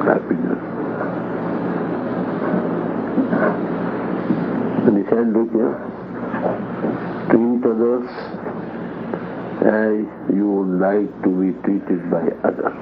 [0.07, 0.79] happiness.
[5.29, 5.77] Here,
[7.29, 8.09] treat others
[9.61, 12.73] as you would like to be treated by others.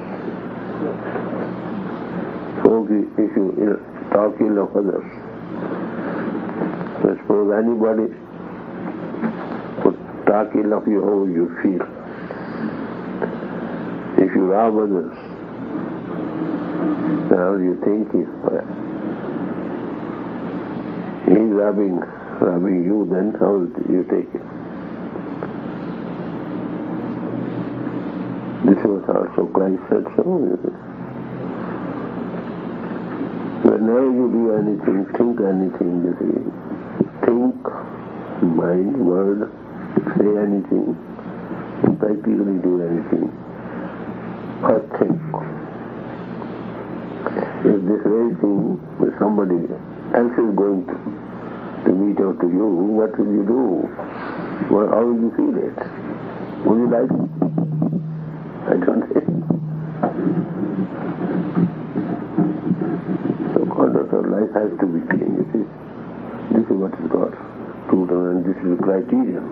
[2.62, 3.80] So if you
[4.12, 5.06] talk ill of others,
[7.18, 8.14] suppose anybody
[9.84, 11.82] would talk ill of you, how you feel?
[14.24, 15.16] If you rob others,
[17.30, 18.30] how do you think he's
[21.26, 21.98] He's robbing,
[22.40, 23.54] robbing you, then how
[23.92, 24.42] you take it?
[28.66, 30.24] This was also Christ said so.
[33.62, 36.34] Whenever you do anything, think anything, you see.
[37.26, 37.56] Think,
[38.42, 39.50] mind, word,
[40.16, 40.96] say anything,
[41.98, 43.30] practically do anything.
[44.62, 45.20] Or think.
[47.66, 48.76] If this very thing
[49.18, 49.56] somebody
[50.14, 51.15] else is going to,
[51.86, 53.88] to meet out to you, what will you do?
[54.74, 55.78] Well, how will you feel it?
[56.66, 57.30] Would you like it?
[58.66, 59.26] I don't think.
[63.54, 65.32] So conduct of life has to be clean.
[65.38, 65.66] This is,
[66.52, 67.56] this is what is God
[67.88, 69.46] truth and this is the criterion.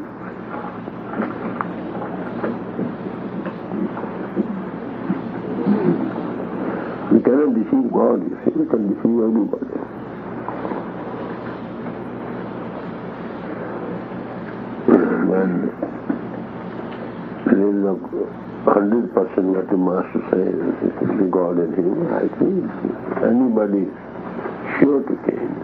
[7.13, 9.71] We cannot deceive God, you see, we can deceive everybody.
[15.31, 15.51] When
[17.47, 17.97] there is a
[18.71, 22.69] hundred percent what the master says is God in him, I think
[23.25, 23.89] anybody
[24.81, 25.59] sure to change.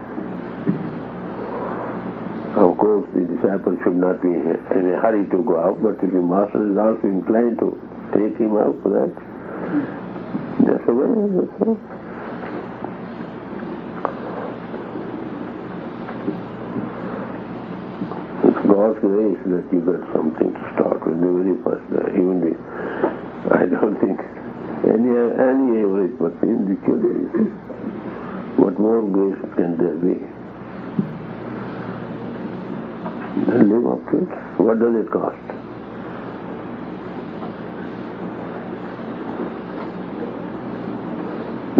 [2.56, 6.10] Of course, the disciple should not be in a hurry to go out, but if
[6.12, 7.78] the master is also inclined to
[8.12, 9.12] take him out for that,
[10.66, 11.06] that's the way.
[11.06, 11.99] That's all.
[18.80, 22.16] God's grace that you get something to start with the very first day.
[22.16, 22.56] Even the,
[23.52, 24.16] I don't think
[24.88, 27.28] any any average person, the children,
[28.56, 30.16] what more grace can there be?
[33.52, 34.32] Live up to it.
[34.56, 35.44] What does it cost?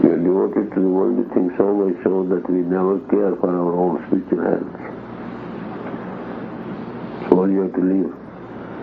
[0.04, 3.48] We are devoted to the worldly things so much so that we never care for
[3.48, 4.99] our own spiritual health.
[7.40, 8.12] So you have to leave.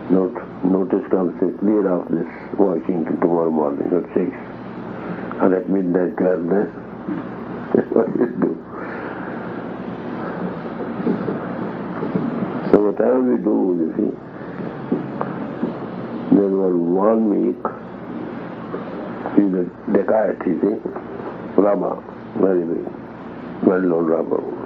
[0.09, 0.33] Note,
[0.65, 2.25] notice comes to clear off this
[2.57, 4.31] Washington tomorrow morning at 6.
[5.43, 6.73] And at midnight, there.
[7.75, 8.57] That's what you do.
[12.71, 14.09] So whatever we do, you see,
[16.35, 17.61] there was one week,
[19.35, 22.01] see the Descartes, you see, robber,
[22.37, 22.87] very big,
[23.61, 24.56] well-known robber.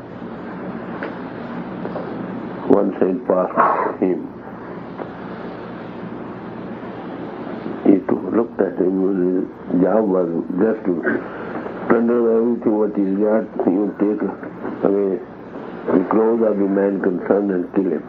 [2.72, 4.32] One saint passed him.
[7.84, 8.00] He
[8.32, 9.44] looked at him, his
[9.84, 10.94] job was just to
[11.90, 14.24] plunder everything what he's got, he would take
[14.88, 18.04] away the clothes of the man concerned and kill him.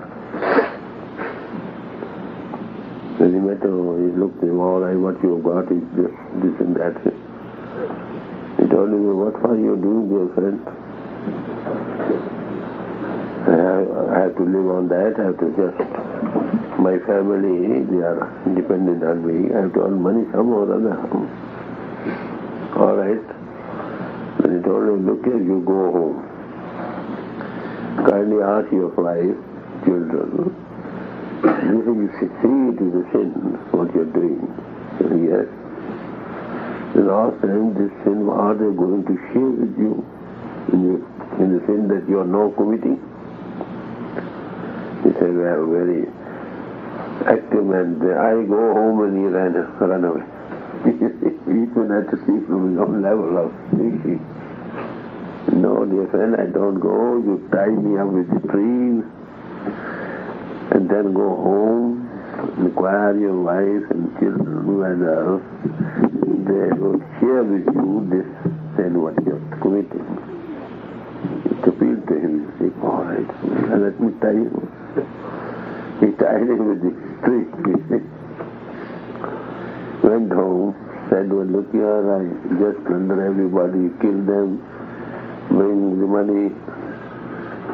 [3.18, 5.82] When he met him, he looked at him, all right, what you have got is
[5.98, 6.94] this, this and that.
[8.62, 12.31] He told him, what are you doing, dear friend?
[14.22, 15.74] Have, to live on that, I have to just,
[16.78, 18.22] my family, they are
[18.54, 20.94] dependent on me, I have to earn money somehow or other.
[22.78, 23.18] All right.
[24.38, 26.22] Then he told him, look here, you go home.
[28.06, 29.34] Kindly ask your wife,
[29.90, 30.54] children,
[31.42, 33.34] you think you it is a sin,
[33.74, 34.38] what you're doing.
[35.26, 35.50] Yes.
[36.94, 39.98] Then ask them, this sin, are they going to share with you
[40.70, 41.02] in,
[41.42, 43.02] in the sin that you are now committing?
[45.02, 46.06] He said, are very
[47.26, 50.22] active and I go home and he ran, run away.
[51.92, 54.20] Had to see from own level of thinking.
[55.60, 57.18] No, dear friend, I don't go.
[57.18, 59.04] You tie me up with the trees
[60.72, 62.08] and then go home,
[62.58, 65.42] inquire your wife and children whether
[66.48, 68.28] they will share with you this
[68.76, 70.06] sin what you're committing.
[71.44, 73.28] It appealed to him, you see, all right,
[73.78, 74.81] let me tie you.
[74.94, 76.92] He him with the
[77.24, 77.44] tree.
[80.08, 80.74] Went home,
[81.08, 82.28] said, well, look here, I
[82.58, 84.60] just plunder everybody, kill them,
[85.48, 86.52] bring the money,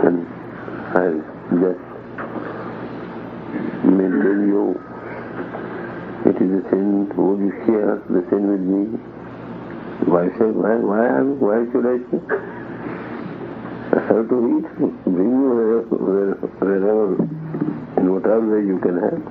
[0.04, 0.26] And
[0.94, 1.10] I
[1.58, 1.82] just
[3.84, 4.78] maintain you.
[6.26, 7.08] It is a sin.
[7.16, 8.98] Would you share the sin with me?
[10.06, 12.57] Why say why why why should I say?
[13.98, 14.68] Have to eat.
[15.04, 17.16] Bring wherever,
[17.98, 19.22] in whatever way you can have.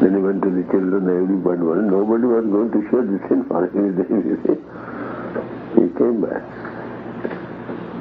[0.00, 3.44] Then he went to the children, everybody was nobody was going to share the sin
[3.48, 3.96] for him.
[5.74, 6.42] He came back.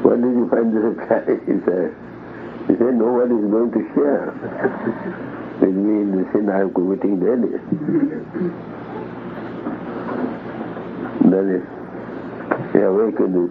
[0.03, 1.21] Where did you find this reply?
[1.47, 1.95] He said.
[2.67, 4.31] He said, nobody is going to share
[5.61, 7.59] with me in the sin I am committing daily.
[11.31, 11.63] Then
[12.73, 13.47] he awakened, he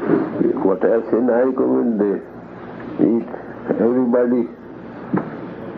[0.00, 2.16] said, oh, whatever sin I commit, they
[3.04, 3.28] eat.
[3.80, 4.48] Everybody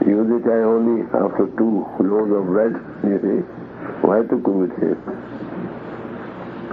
[0.08, 2.72] use it I only after two loaves of bread,
[3.04, 3.40] you see.
[4.06, 4.96] Why to commit sin?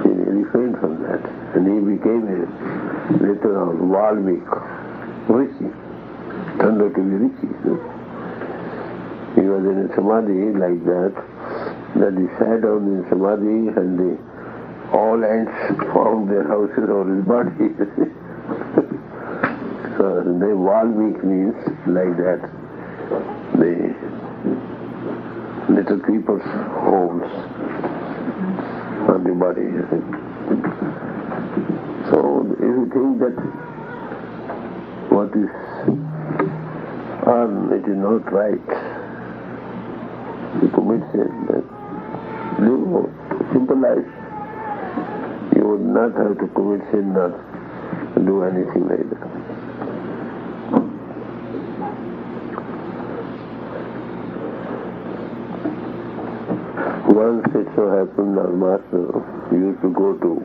[0.04, 1.22] He refrained from that.
[1.56, 2.46] And he became a
[3.24, 4.46] later on Valmik.
[5.30, 5.70] Rishi,
[6.60, 7.50] turned be Rishi.
[9.36, 11.14] He was in a samadhi like that,
[12.02, 14.18] that he sat down in samadhi and the,
[14.94, 15.52] all ants
[15.94, 17.70] formed their houses over his body.
[19.98, 22.42] so the Valmik means like that,
[23.54, 23.94] the
[25.74, 27.32] little creepers' homes
[29.10, 29.72] on the body.
[32.10, 32.18] So
[32.54, 33.36] if you think that
[35.12, 35.50] what is
[37.28, 38.68] earned, it is not right.
[40.62, 41.48] You commit sin,
[42.60, 43.04] live a
[43.54, 44.19] simple life.
[45.70, 47.30] Would not have to commit sin, not
[48.26, 49.22] do anything like that.
[57.14, 60.42] Once it so happened our master uh, used to go to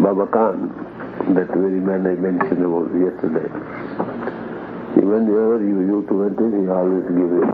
[0.00, 0.70] Baba Kahan,
[1.34, 3.50] that very man I mentioned about yesterday.
[4.96, 7.50] Even wherever you used to enter, he always give you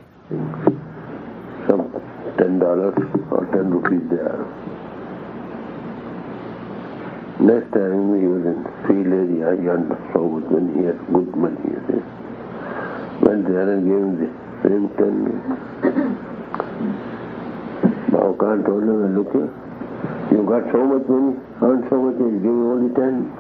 [1.69, 1.89] some
[2.37, 2.99] ten dollars
[3.31, 4.68] or ten rupees there.
[7.41, 11.55] Next time he was in field area, he much money, he had good money,
[11.87, 12.03] see.
[13.23, 14.27] There and gave him the
[14.67, 15.15] same ten.
[18.11, 19.55] Now Kahan told him, look here,
[20.33, 23.31] you got so much money, earned so much, he gave you only ten.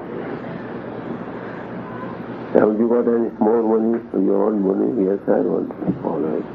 [2.55, 3.99] Have you got any more money?
[4.15, 4.95] You want money?
[5.11, 5.75] Yes, I want.
[6.07, 6.47] All right.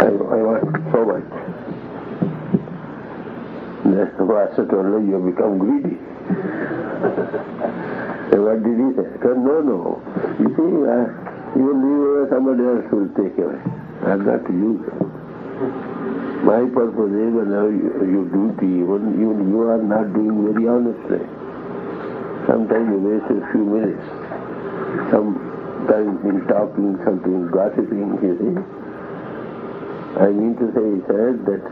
[0.00, 1.28] I, I want so much.
[3.84, 5.98] The master told her, you have become greedy.
[8.40, 9.08] What did he say?
[9.22, 10.02] Said, no, no.
[10.40, 11.06] You see, uh,
[11.56, 13.60] you leave somebody else will take away.
[14.04, 14.94] Got to use it.
[16.44, 21.24] My purpose is when you, you duty, when you, you are not doing very honestly.
[22.46, 24.04] Sometimes you waste a few minutes
[25.10, 28.54] sometimes in talking, something gossiping, you see.
[30.20, 31.62] I mean to say, he said that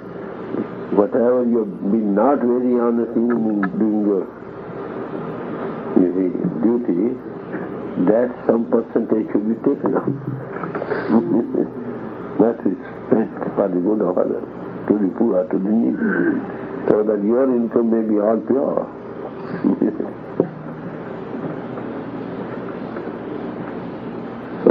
[0.99, 4.27] whatever you've been not very honest in doing your
[6.11, 6.31] see,
[6.63, 7.15] duty,
[8.11, 10.07] that some percentage should be taken off.
[12.43, 12.75] that is
[13.07, 14.43] spent for the good of others,
[14.89, 15.97] to the poor, to the needy,
[16.91, 18.87] so that your income may be all pure.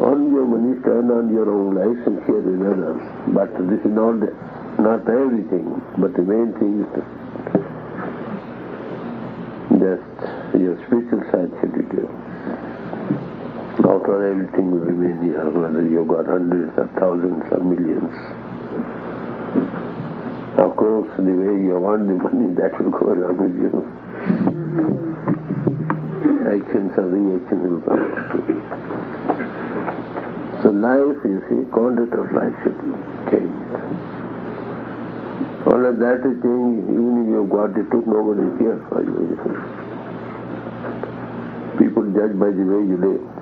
[0.02, 3.02] on your money, turn on your own life and share with others.
[3.36, 4.16] But this is not
[4.80, 5.82] not everything.
[5.98, 6.88] But the main thing is
[9.78, 12.10] just your spiritual side should be good.
[13.82, 18.14] After everything will remain here, whether you got hundreds or thousands or millions.
[20.60, 23.72] Of course, the way you want the money, that will go along with you.
[26.46, 28.06] Actions or reactions will come.
[30.62, 32.78] So life, you see, conduct of life should
[33.32, 33.66] change.
[35.66, 39.81] All of that is changing, even if you got it, took nobody here for you.
[41.82, 43.41] People judge by the way you live.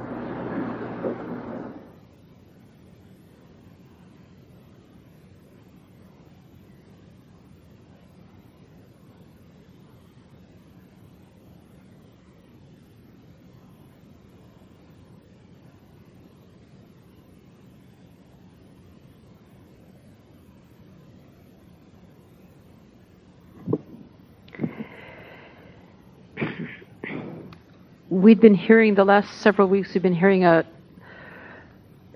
[28.20, 30.66] We'd been hearing the last several weeks, we've been hearing a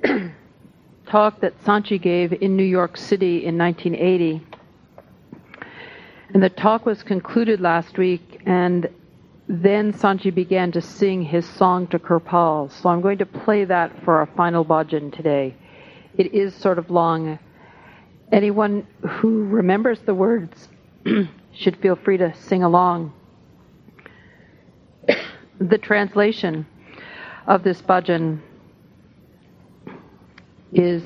[1.08, 4.46] talk that Sant Ji gave in New York City in 1980.
[6.34, 8.90] And the talk was concluded last week, and
[9.48, 12.70] then Sant Ji began to sing his song to Kirpal.
[12.70, 15.56] So I'm going to play that for our final bhajan today.
[16.18, 17.40] It is sort of long.
[18.30, 20.68] Anyone who remembers the words
[21.54, 23.14] should feel free to sing along.
[25.60, 26.66] The translation
[27.48, 28.42] of this bhajan
[30.72, 31.04] is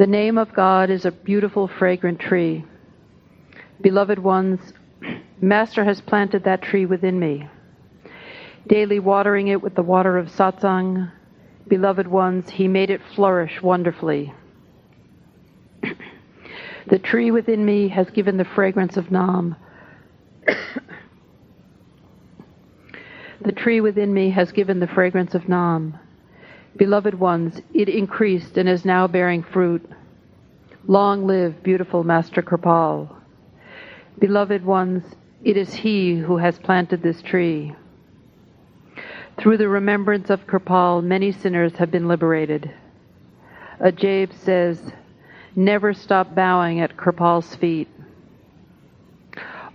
[0.00, 2.64] The name of God is a beautiful, fragrant tree.
[3.82, 4.72] Beloved ones,
[5.42, 7.48] Master has planted that tree within me.
[8.66, 11.10] Daily watering it with the water of satsang,
[11.68, 14.32] beloved ones, he made it flourish wonderfully.
[16.86, 19.56] the tree within me has given the fragrance of Nam.
[23.42, 25.98] The tree within me has given the fragrance of Nam.
[26.76, 29.88] Beloved ones, it increased and is now bearing fruit.
[30.86, 33.08] Long live beautiful Master Kirpal.
[34.18, 35.02] Beloved ones,
[35.42, 37.74] it is he who has planted this tree.
[39.38, 42.70] Through the remembrance of Kirpal, many sinners have been liberated.
[43.80, 44.92] Ajaib says,
[45.56, 47.88] Never stop bowing at Kirpal's feet.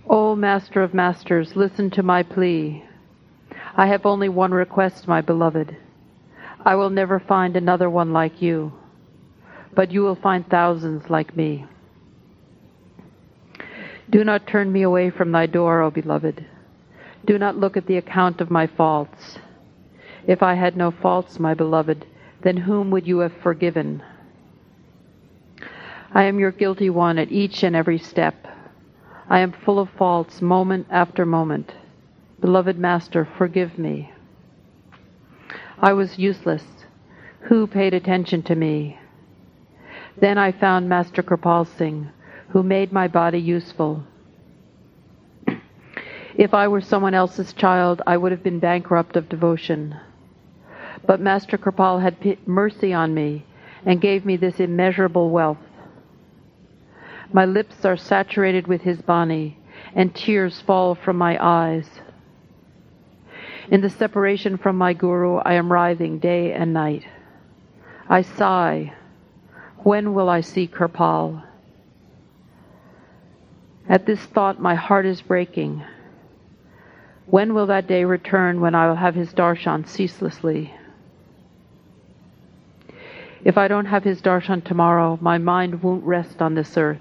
[0.08, 2.85] O Master of Masters, listen to my plea.
[3.78, 5.76] I have only one request, my beloved.
[6.64, 8.72] I will never find another one like you,
[9.74, 11.66] but you will find thousands like me.
[14.08, 16.42] Do not turn me away from thy door, O beloved.
[17.26, 19.38] Do not look at the account of my faults.
[20.26, 22.06] If I had no faults, my beloved,
[22.42, 24.02] then whom would you have forgiven?
[26.12, 28.46] I am your guilty one at each and every step.
[29.28, 31.74] I am full of faults moment after moment.
[32.40, 34.12] Beloved Master, forgive me.
[35.78, 36.64] I was useless.
[37.42, 38.98] Who paid attention to me?
[40.20, 42.10] Then I found Master Kirpal Singh
[42.56, 44.02] who made my body useful.
[46.36, 49.96] If I were someone else's child, I would have been bankrupt of devotion.
[51.06, 53.44] But Master Kirpal had mercy on me
[53.84, 55.58] and gave me this immeasurable wealth.
[57.32, 59.58] My lips are saturated with his bani,
[59.94, 61.88] and tears fall from my eyes.
[63.68, 67.04] In the separation from my Guru, I am writhing day and night.
[68.08, 68.92] I sigh,
[69.78, 71.42] when will I see Kirpal?
[73.88, 75.82] At this thought, my heart is breaking.
[77.26, 80.72] When will that day return when I will have his darshan ceaselessly?
[83.44, 87.00] If I don't have his darshan tomorrow, my mind won't rest on this earth.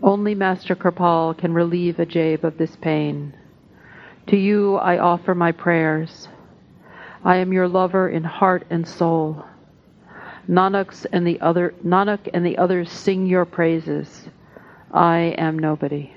[0.00, 3.34] Only Master Kirpal can relieve Ajaib of this pain.
[4.28, 6.28] To you I offer my prayers.
[7.24, 9.42] I am your lover in heart and soul.
[10.48, 14.28] Nanak's and the other Nanak and the others sing your praises.
[14.92, 16.12] I am nobody.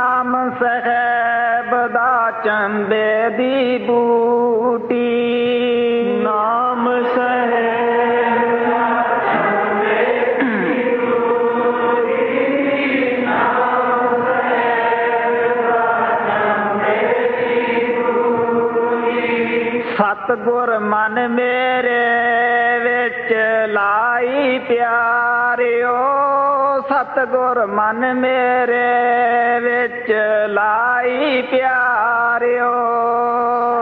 [0.00, 4.98] ਨਾਮ ਸਹਿਬ ਦਾ ਚੰਦੇ ਦੀ ਬੂਟੀ।
[6.22, 14.24] ਨਾਮ ਸਹਿਬ ਦਾ ਚੰਦੇ ਦੀ ਬੂਟੀ ਨਾਮ
[19.96, 23.34] ਸਤਗੁਰ ਮਨ ਮੇਰੇ ਵਿੱਚ
[23.68, 25.96] ਲਾਈ ਪਿਆਰਿਓ।
[26.90, 28.86] ਸਤਗੁਰ ਮਨ ਮੇਰੇ
[29.60, 30.12] ਵਿੱਚ
[30.46, 32.70] ਲਾਈ ਪਿਆਰਿਓ।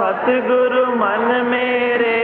[0.01, 2.17] ਸਤਗੁਰ ਮਨ ਮੇਰੇ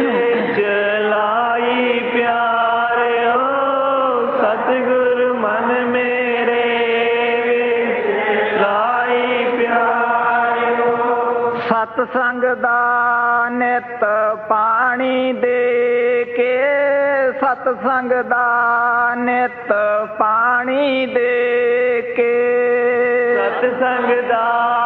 [0.00, 0.60] ਵਿੱਚ
[1.00, 3.38] ਲਾਈ ਪਿਆਰਿਓ।
[4.40, 6.62] ਸਤਗੁਰ ਮਨ ਮੇਰੇ
[7.46, 10.92] ਵਿੱਚ ਲਾਈ ਪਿਆਰਿਓ।
[11.68, 14.04] ਸਤ ਸੰਗ ਦਾ ਨਿਤ
[14.48, 16.62] ਪਾਣੀ ਦੇ ਕੇ
[17.40, 18.44] ਸਤ ਸੰਗ ਦਾ
[19.14, 19.72] ਨਿਤ
[20.18, 22.32] ਪਾਣੀ ਦੇ ਕੇ।
[23.36, 24.83] ਸਤ ਸੰਗ ਦਾ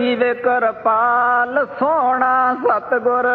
[0.00, 3.26] جیوے کر پال سونا ست گر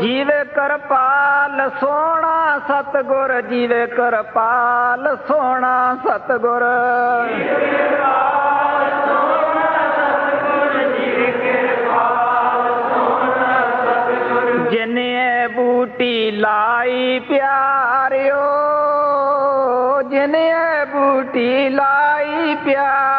[0.00, 2.34] جیوے کر پال سونا
[2.68, 5.74] ست گر جیوے کر پال سونا
[6.04, 6.66] ست گر
[14.70, 14.98] جن
[15.54, 17.99] بوٹی لائی پیار
[21.40, 23.09] 你来一遍。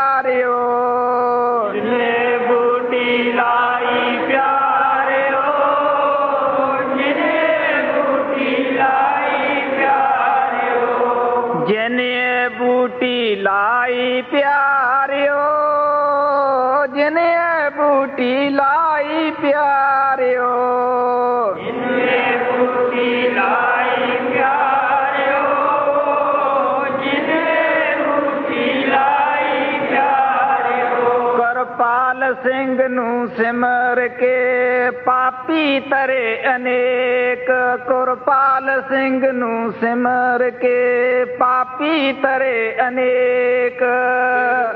[38.91, 43.83] ਸਿੰਘ ਨੂੰ ਸਿਮਰ ਕੇ ਪਾਪੀ ਤਰੇ ਅਨੇਕ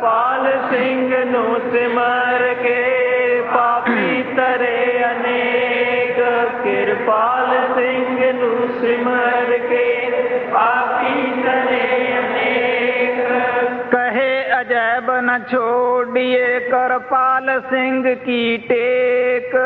[0.02, 6.20] ਪਾਲ ਸਿੰਘ ਨੂੰ ਸਿਮਰ ਕੇ ਪਾਪੀ ਤਰੇ ਅਨੇਕ
[6.64, 9.86] ਕਿਰਪਾਲ ਸਿੰਘ ਨੂੰ ਸਿਮਰ ਕੇ
[10.52, 11.82] ਪਾਪੀ ਤਰੇ
[12.18, 13.20] ਅਨੇਕ
[13.92, 19.56] ਕਹੇ ਅਜੈਬ ਨ ਛੋੜੀਏ ਕਰਪਾਲ ਸਿੰਘ ਕੀ ਟੇਕ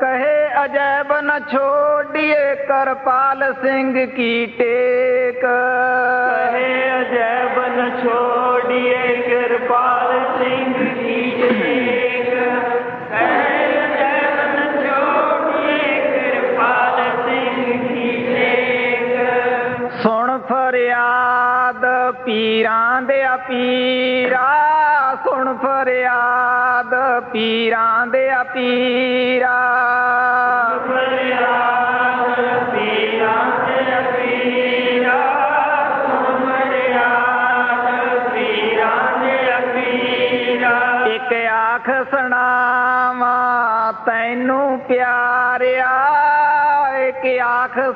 [0.00, 0.33] ਕਹੇ
[0.65, 12.31] अजैब न छोड़िए करपाल सिंह की टेक कहे अजैब न छोड़िए करपाल सिंह की टेक
[13.11, 21.85] कहे अजैब न छोड़िए करपाल सिंह की टेक सुन फरियाद
[22.25, 24.47] पीरां दे पीरा
[25.25, 26.93] ਸੁਣ ਫਰਿਆਦ
[27.31, 29.53] ਪੀਰਾਂ ਦੇ ਪੀਰਾ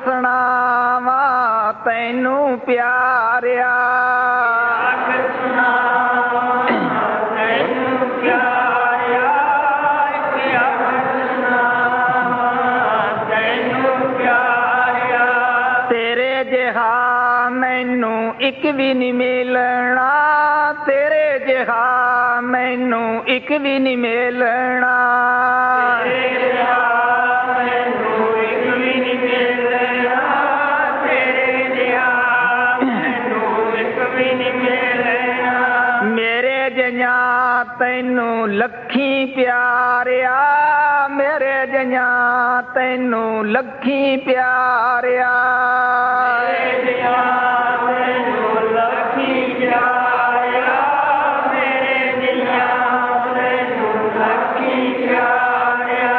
[0.04, 3.70] سناواں تینوں پیاریا
[15.88, 20.08] تیرے جہا مینو ایک بھی نہیں ملنا
[20.86, 24.96] تیرے جہاں مینو ایک بھی نہیں ملنا
[37.80, 40.32] ਤੈਨੂੰ ਲੱਖੀ ਪਿਆਰਿਆ
[41.10, 45.30] ਮੇਰੇ ਜਿਹਾ ਤੈਨੂੰ ਲੱਖੀ ਪਿਆਰਿਆ।
[46.42, 47.22] ਮੇਰੇ ਜਿਹਾ
[47.86, 50.74] ਤੈਨੂੰ ਲੱਖੀ ਪਿਆਰਿਆ
[51.54, 52.66] ਮੇਰੇ ਜਿਹਾ
[53.34, 56.12] ਤੈਨੂੰ ਲੱਖੀ ਪਿਆਰਿਆ।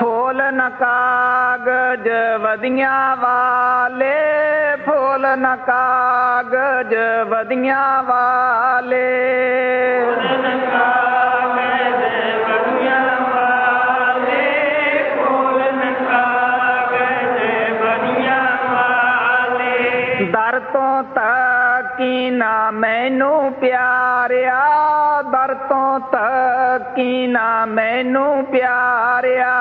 [0.00, 2.08] ਫੁੱਲ ਨ ਕਾਗਜ
[2.40, 4.14] ਵਧੀਆਂ ਵਾਲੇ
[4.86, 6.94] ਫੁੱਲ ਨ ਕਾਗਜ
[7.28, 9.61] ਵਧੀਆਂ ਵਾਲੇ।
[23.02, 24.58] ਮੈਨੂੰ ਪਿਆਰਿਆ
[25.22, 29.54] ਦਰ ਤੋਂ ਤੱਕੀ ਨਾ ਮੈਨੂੰ ਪਿਆਰਿਆ।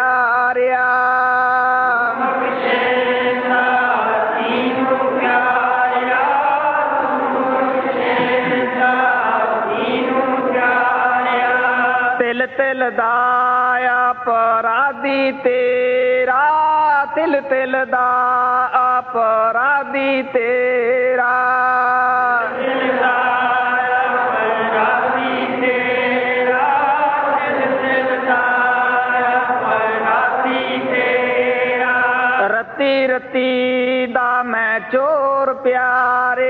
[0.00, 0.39] yeah.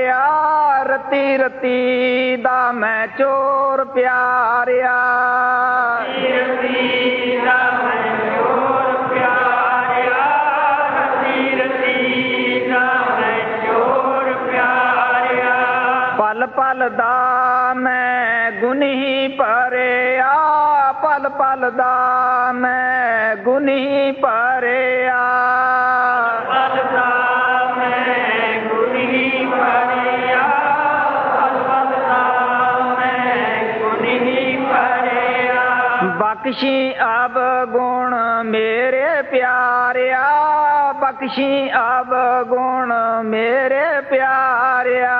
[0.01, 1.79] प्यार तीरती
[2.37, 2.47] द
[3.17, 4.69] चोर प्यार
[41.31, 42.13] بخشی اب
[42.51, 42.91] گن
[43.25, 45.19] میرے پیاریا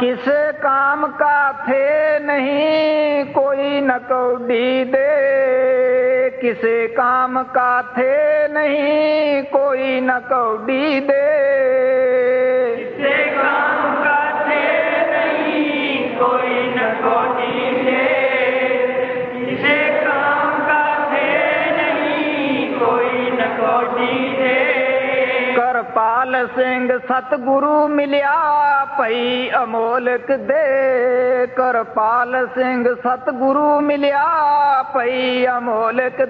[0.00, 0.28] کس
[0.60, 8.16] کام کا تھے نہیں کوئی نکوڈی دے کسے کام کا تھے
[8.50, 11.24] نہیں کوئی نکوڈی دے
[25.56, 28.36] करपाल सिंह सतगुरु मिलिया
[28.98, 30.26] पई अमोलिक
[31.58, 34.26] करपाल सिंह सतगुरु मिलिया
[34.94, 36.20] पई अमोलक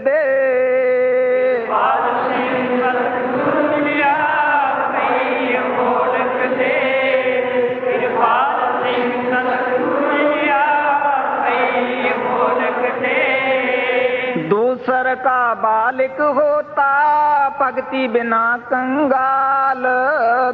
[15.15, 16.87] का बालिक होता
[17.59, 19.83] भक्ति बिना कंगाल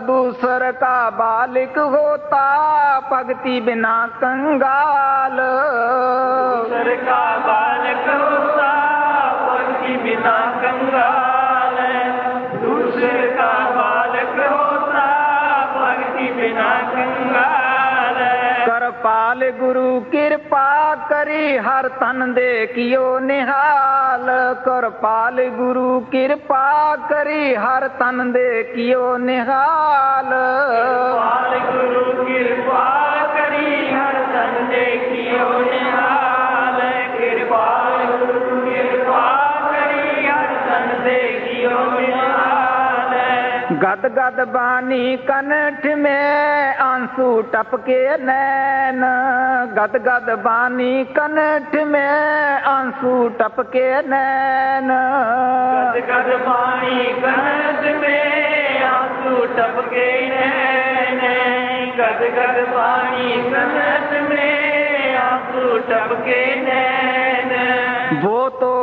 [0.05, 2.43] दूसर का बालिक होता
[3.11, 5.37] भक्ति बिना कंगाल
[6.67, 8.69] दूसर का बालिक होता
[9.47, 11.40] भक्ति बिना कंगाल
[19.32, 28.62] ਵਾਲਗੁਰੂ ਕਿਰਪਾ ਕਰੀ ਹਰ ਤਨ ਦੇ ਕਿਓ ਨਿਹਾਲ। ਕਿਰਪਾਲ ਗੁਰੂ, ਕਿਰਪਾ ਕਰੀ ਹਰ ਤਨ ਦੇ
[28.62, 30.34] ਕਿਓ ਨਿਹਾਲ।
[30.70, 32.84] ਕਿਰਪਾਲ ਗੁਰੂ, ਕਿਰਪਾ
[33.34, 33.71] ਕਰੀ
[43.82, 49.02] گد گد بانی کنٹھ میں آنسو ٹپ کے نین
[49.76, 52.06] گد گد بانی کنٹھ میں
[52.66, 54.90] آنسو ٹپ کے نین
[55.88, 61.20] گد گد بانی کنٹھ میں آنسو ٹپ کے نین
[61.98, 67.31] گد گد بانی کنٹھ میں آنسو ٹپ کے نین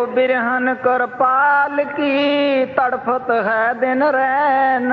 [0.07, 4.91] برہن کر پال کی تڑفت ہے دن رین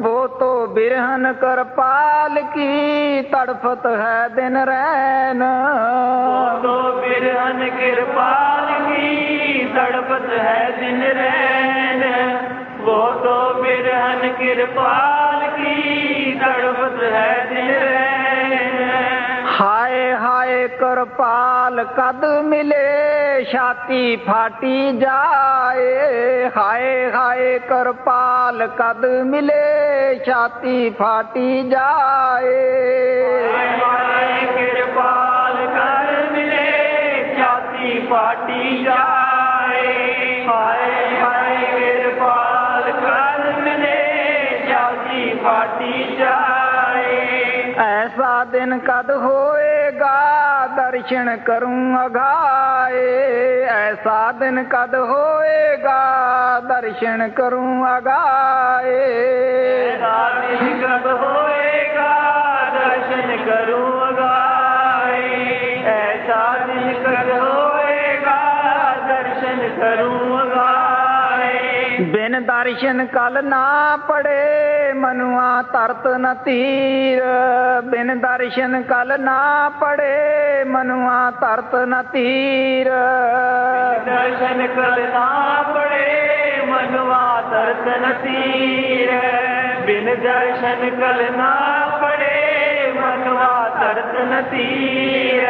[0.00, 5.42] وہ تو برہن کر پال کی تڑفت ہے دن رین
[6.62, 12.02] تو برہن کر پال کی تڑفت ہے دن رین
[12.80, 18.76] وہ تو برہن کرپال کی تڑفت ہے دن رین
[19.58, 22.77] ہائے ہائے کر پال قد ملے
[23.50, 32.56] چھاتی پھاٹی جائے ہائے ہائے کرپال قد ملے چھاتی پھاٹی جائے
[34.54, 39.86] کرپال کر ملے چھاتی پھاٹی جائے
[40.46, 43.96] ہائے ہائے کرپال کر ملے
[44.66, 47.16] چھاتی پھاٹی جائے
[47.86, 49.77] ایسا دن قد ہوئے
[50.76, 56.60] ਦਰਸ਼ਨ ਕਰੂੰ ਅਗਾਏ ਐਸਾ ਦਿਨ ਕਦ ਹੋਏਗਾ?
[56.60, 59.00] ਦਰਸ਼ਨ ਕਰੂੰ ਅਗਾਏ।
[59.88, 62.37] ਐਸਾ ਦਿਨ ਕਦ ਹੋਏਗਾ?
[72.88, 77.22] ਦਰਸ਼ਨ ਕਲ ਨਾ ਪੜੇ, ਮਨੁਆ ਤਰਤ ਨ ਤੀਰ।
[77.84, 82.90] ਬਿਨ ਦਰਸ਼ਨ ਕਲ ਨਾ ਪੜੇ, ਮਨੁਆ ਤਰਤ ਨ ਤੀਰ।
[84.06, 85.26] ਦਰਸ਼ਨ ਕਲ ਨਾ
[85.74, 89.12] ਪੜੇ ਮਨਵਾ ਤਰਤ ਨ ਤੀਰ।
[89.86, 91.54] ਬਿਨ ਦਰਸ਼ਨ ਕਲ ਨਾ
[92.00, 92.37] ਪੜੇ
[93.38, 95.46] ਮਨਵਾ ਤਰਤ ਨ ਤੀਰ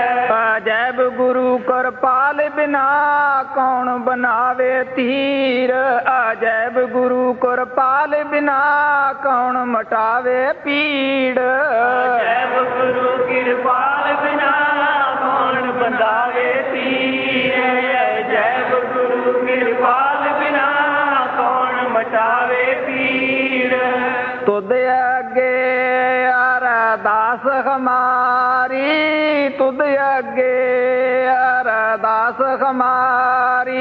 [0.56, 2.82] ਅਜੈਬ ਗੁਰੂ ਕਰਪਾਲ ਬਿਨਾ
[3.54, 5.72] ਕੌਣ ਬਣਾਵੇ ਤੀਰ?
[6.32, 8.58] ਅਜੈਬ ਗੁਰੂ ਕਰਪਾਲ ਬਿਨਾ
[9.22, 11.38] ਕੌਣ ਮਟਾਵੇ ਪੀੜ?
[12.24, 13.97] ਜੈਬ ਗੁਰੂ ਕਿਰਪਾਲ
[32.68, 33.76] ہماری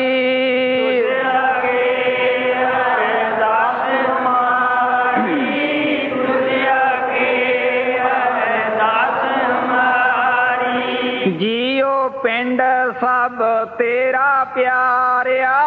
[11.39, 12.61] جیو پنڈ
[12.99, 13.43] سب
[13.77, 15.57] تیرا پیاریا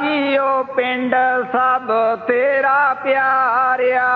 [0.00, 1.14] جیو پنڈ
[1.52, 1.92] سب
[2.26, 4.10] تیرا پیاریا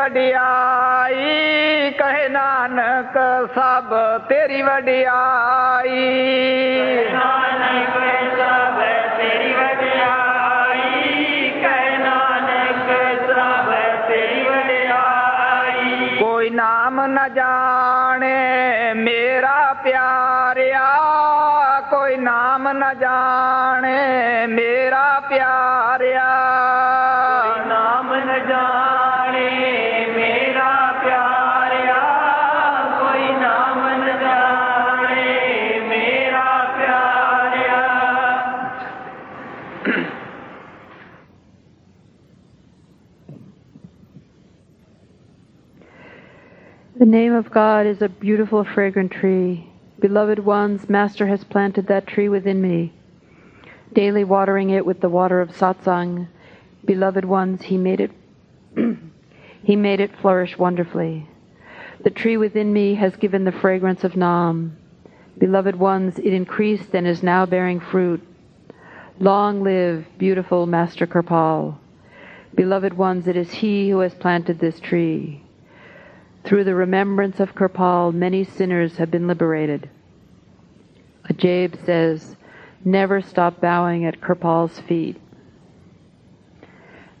[0.00, 3.16] وڈیائی کہے نانک
[3.54, 3.94] سب
[4.28, 6.06] تیری وڈیائی
[7.10, 8.78] سب
[9.16, 11.50] تیری وڈیائی
[13.26, 13.68] سب
[14.48, 20.88] وڈیائی کوئی نام نہ جانے میرا پیاریا
[21.90, 23.98] کوئی نام نہ جانے
[24.48, 26.28] میرا پیاریا
[47.00, 49.72] The name of God is a beautiful, fragrant tree.
[50.00, 52.92] Beloved ones, Master has planted that tree within me,
[53.94, 56.28] daily watering it with the water of satsang.
[56.84, 58.10] Beloved ones, He made it.
[59.62, 61.26] he made it flourish wonderfully.
[62.04, 64.76] The tree within me has given the fragrance of Nam.
[65.38, 68.20] Beloved ones, it increased and is now bearing fruit.
[69.18, 71.78] Long live beautiful Master Kirpal.
[72.54, 75.42] Beloved ones, it is he who has planted this tree.
[76.44, 79.90] Through the remembrance of Kirpal, many sinners have been liberated.
[81.28, 82.36] Ajaib says,
[82.84, 85.20] never stop bowing at Kirpal's feet.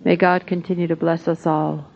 [0.02, 1.89] May God continue to bless us all.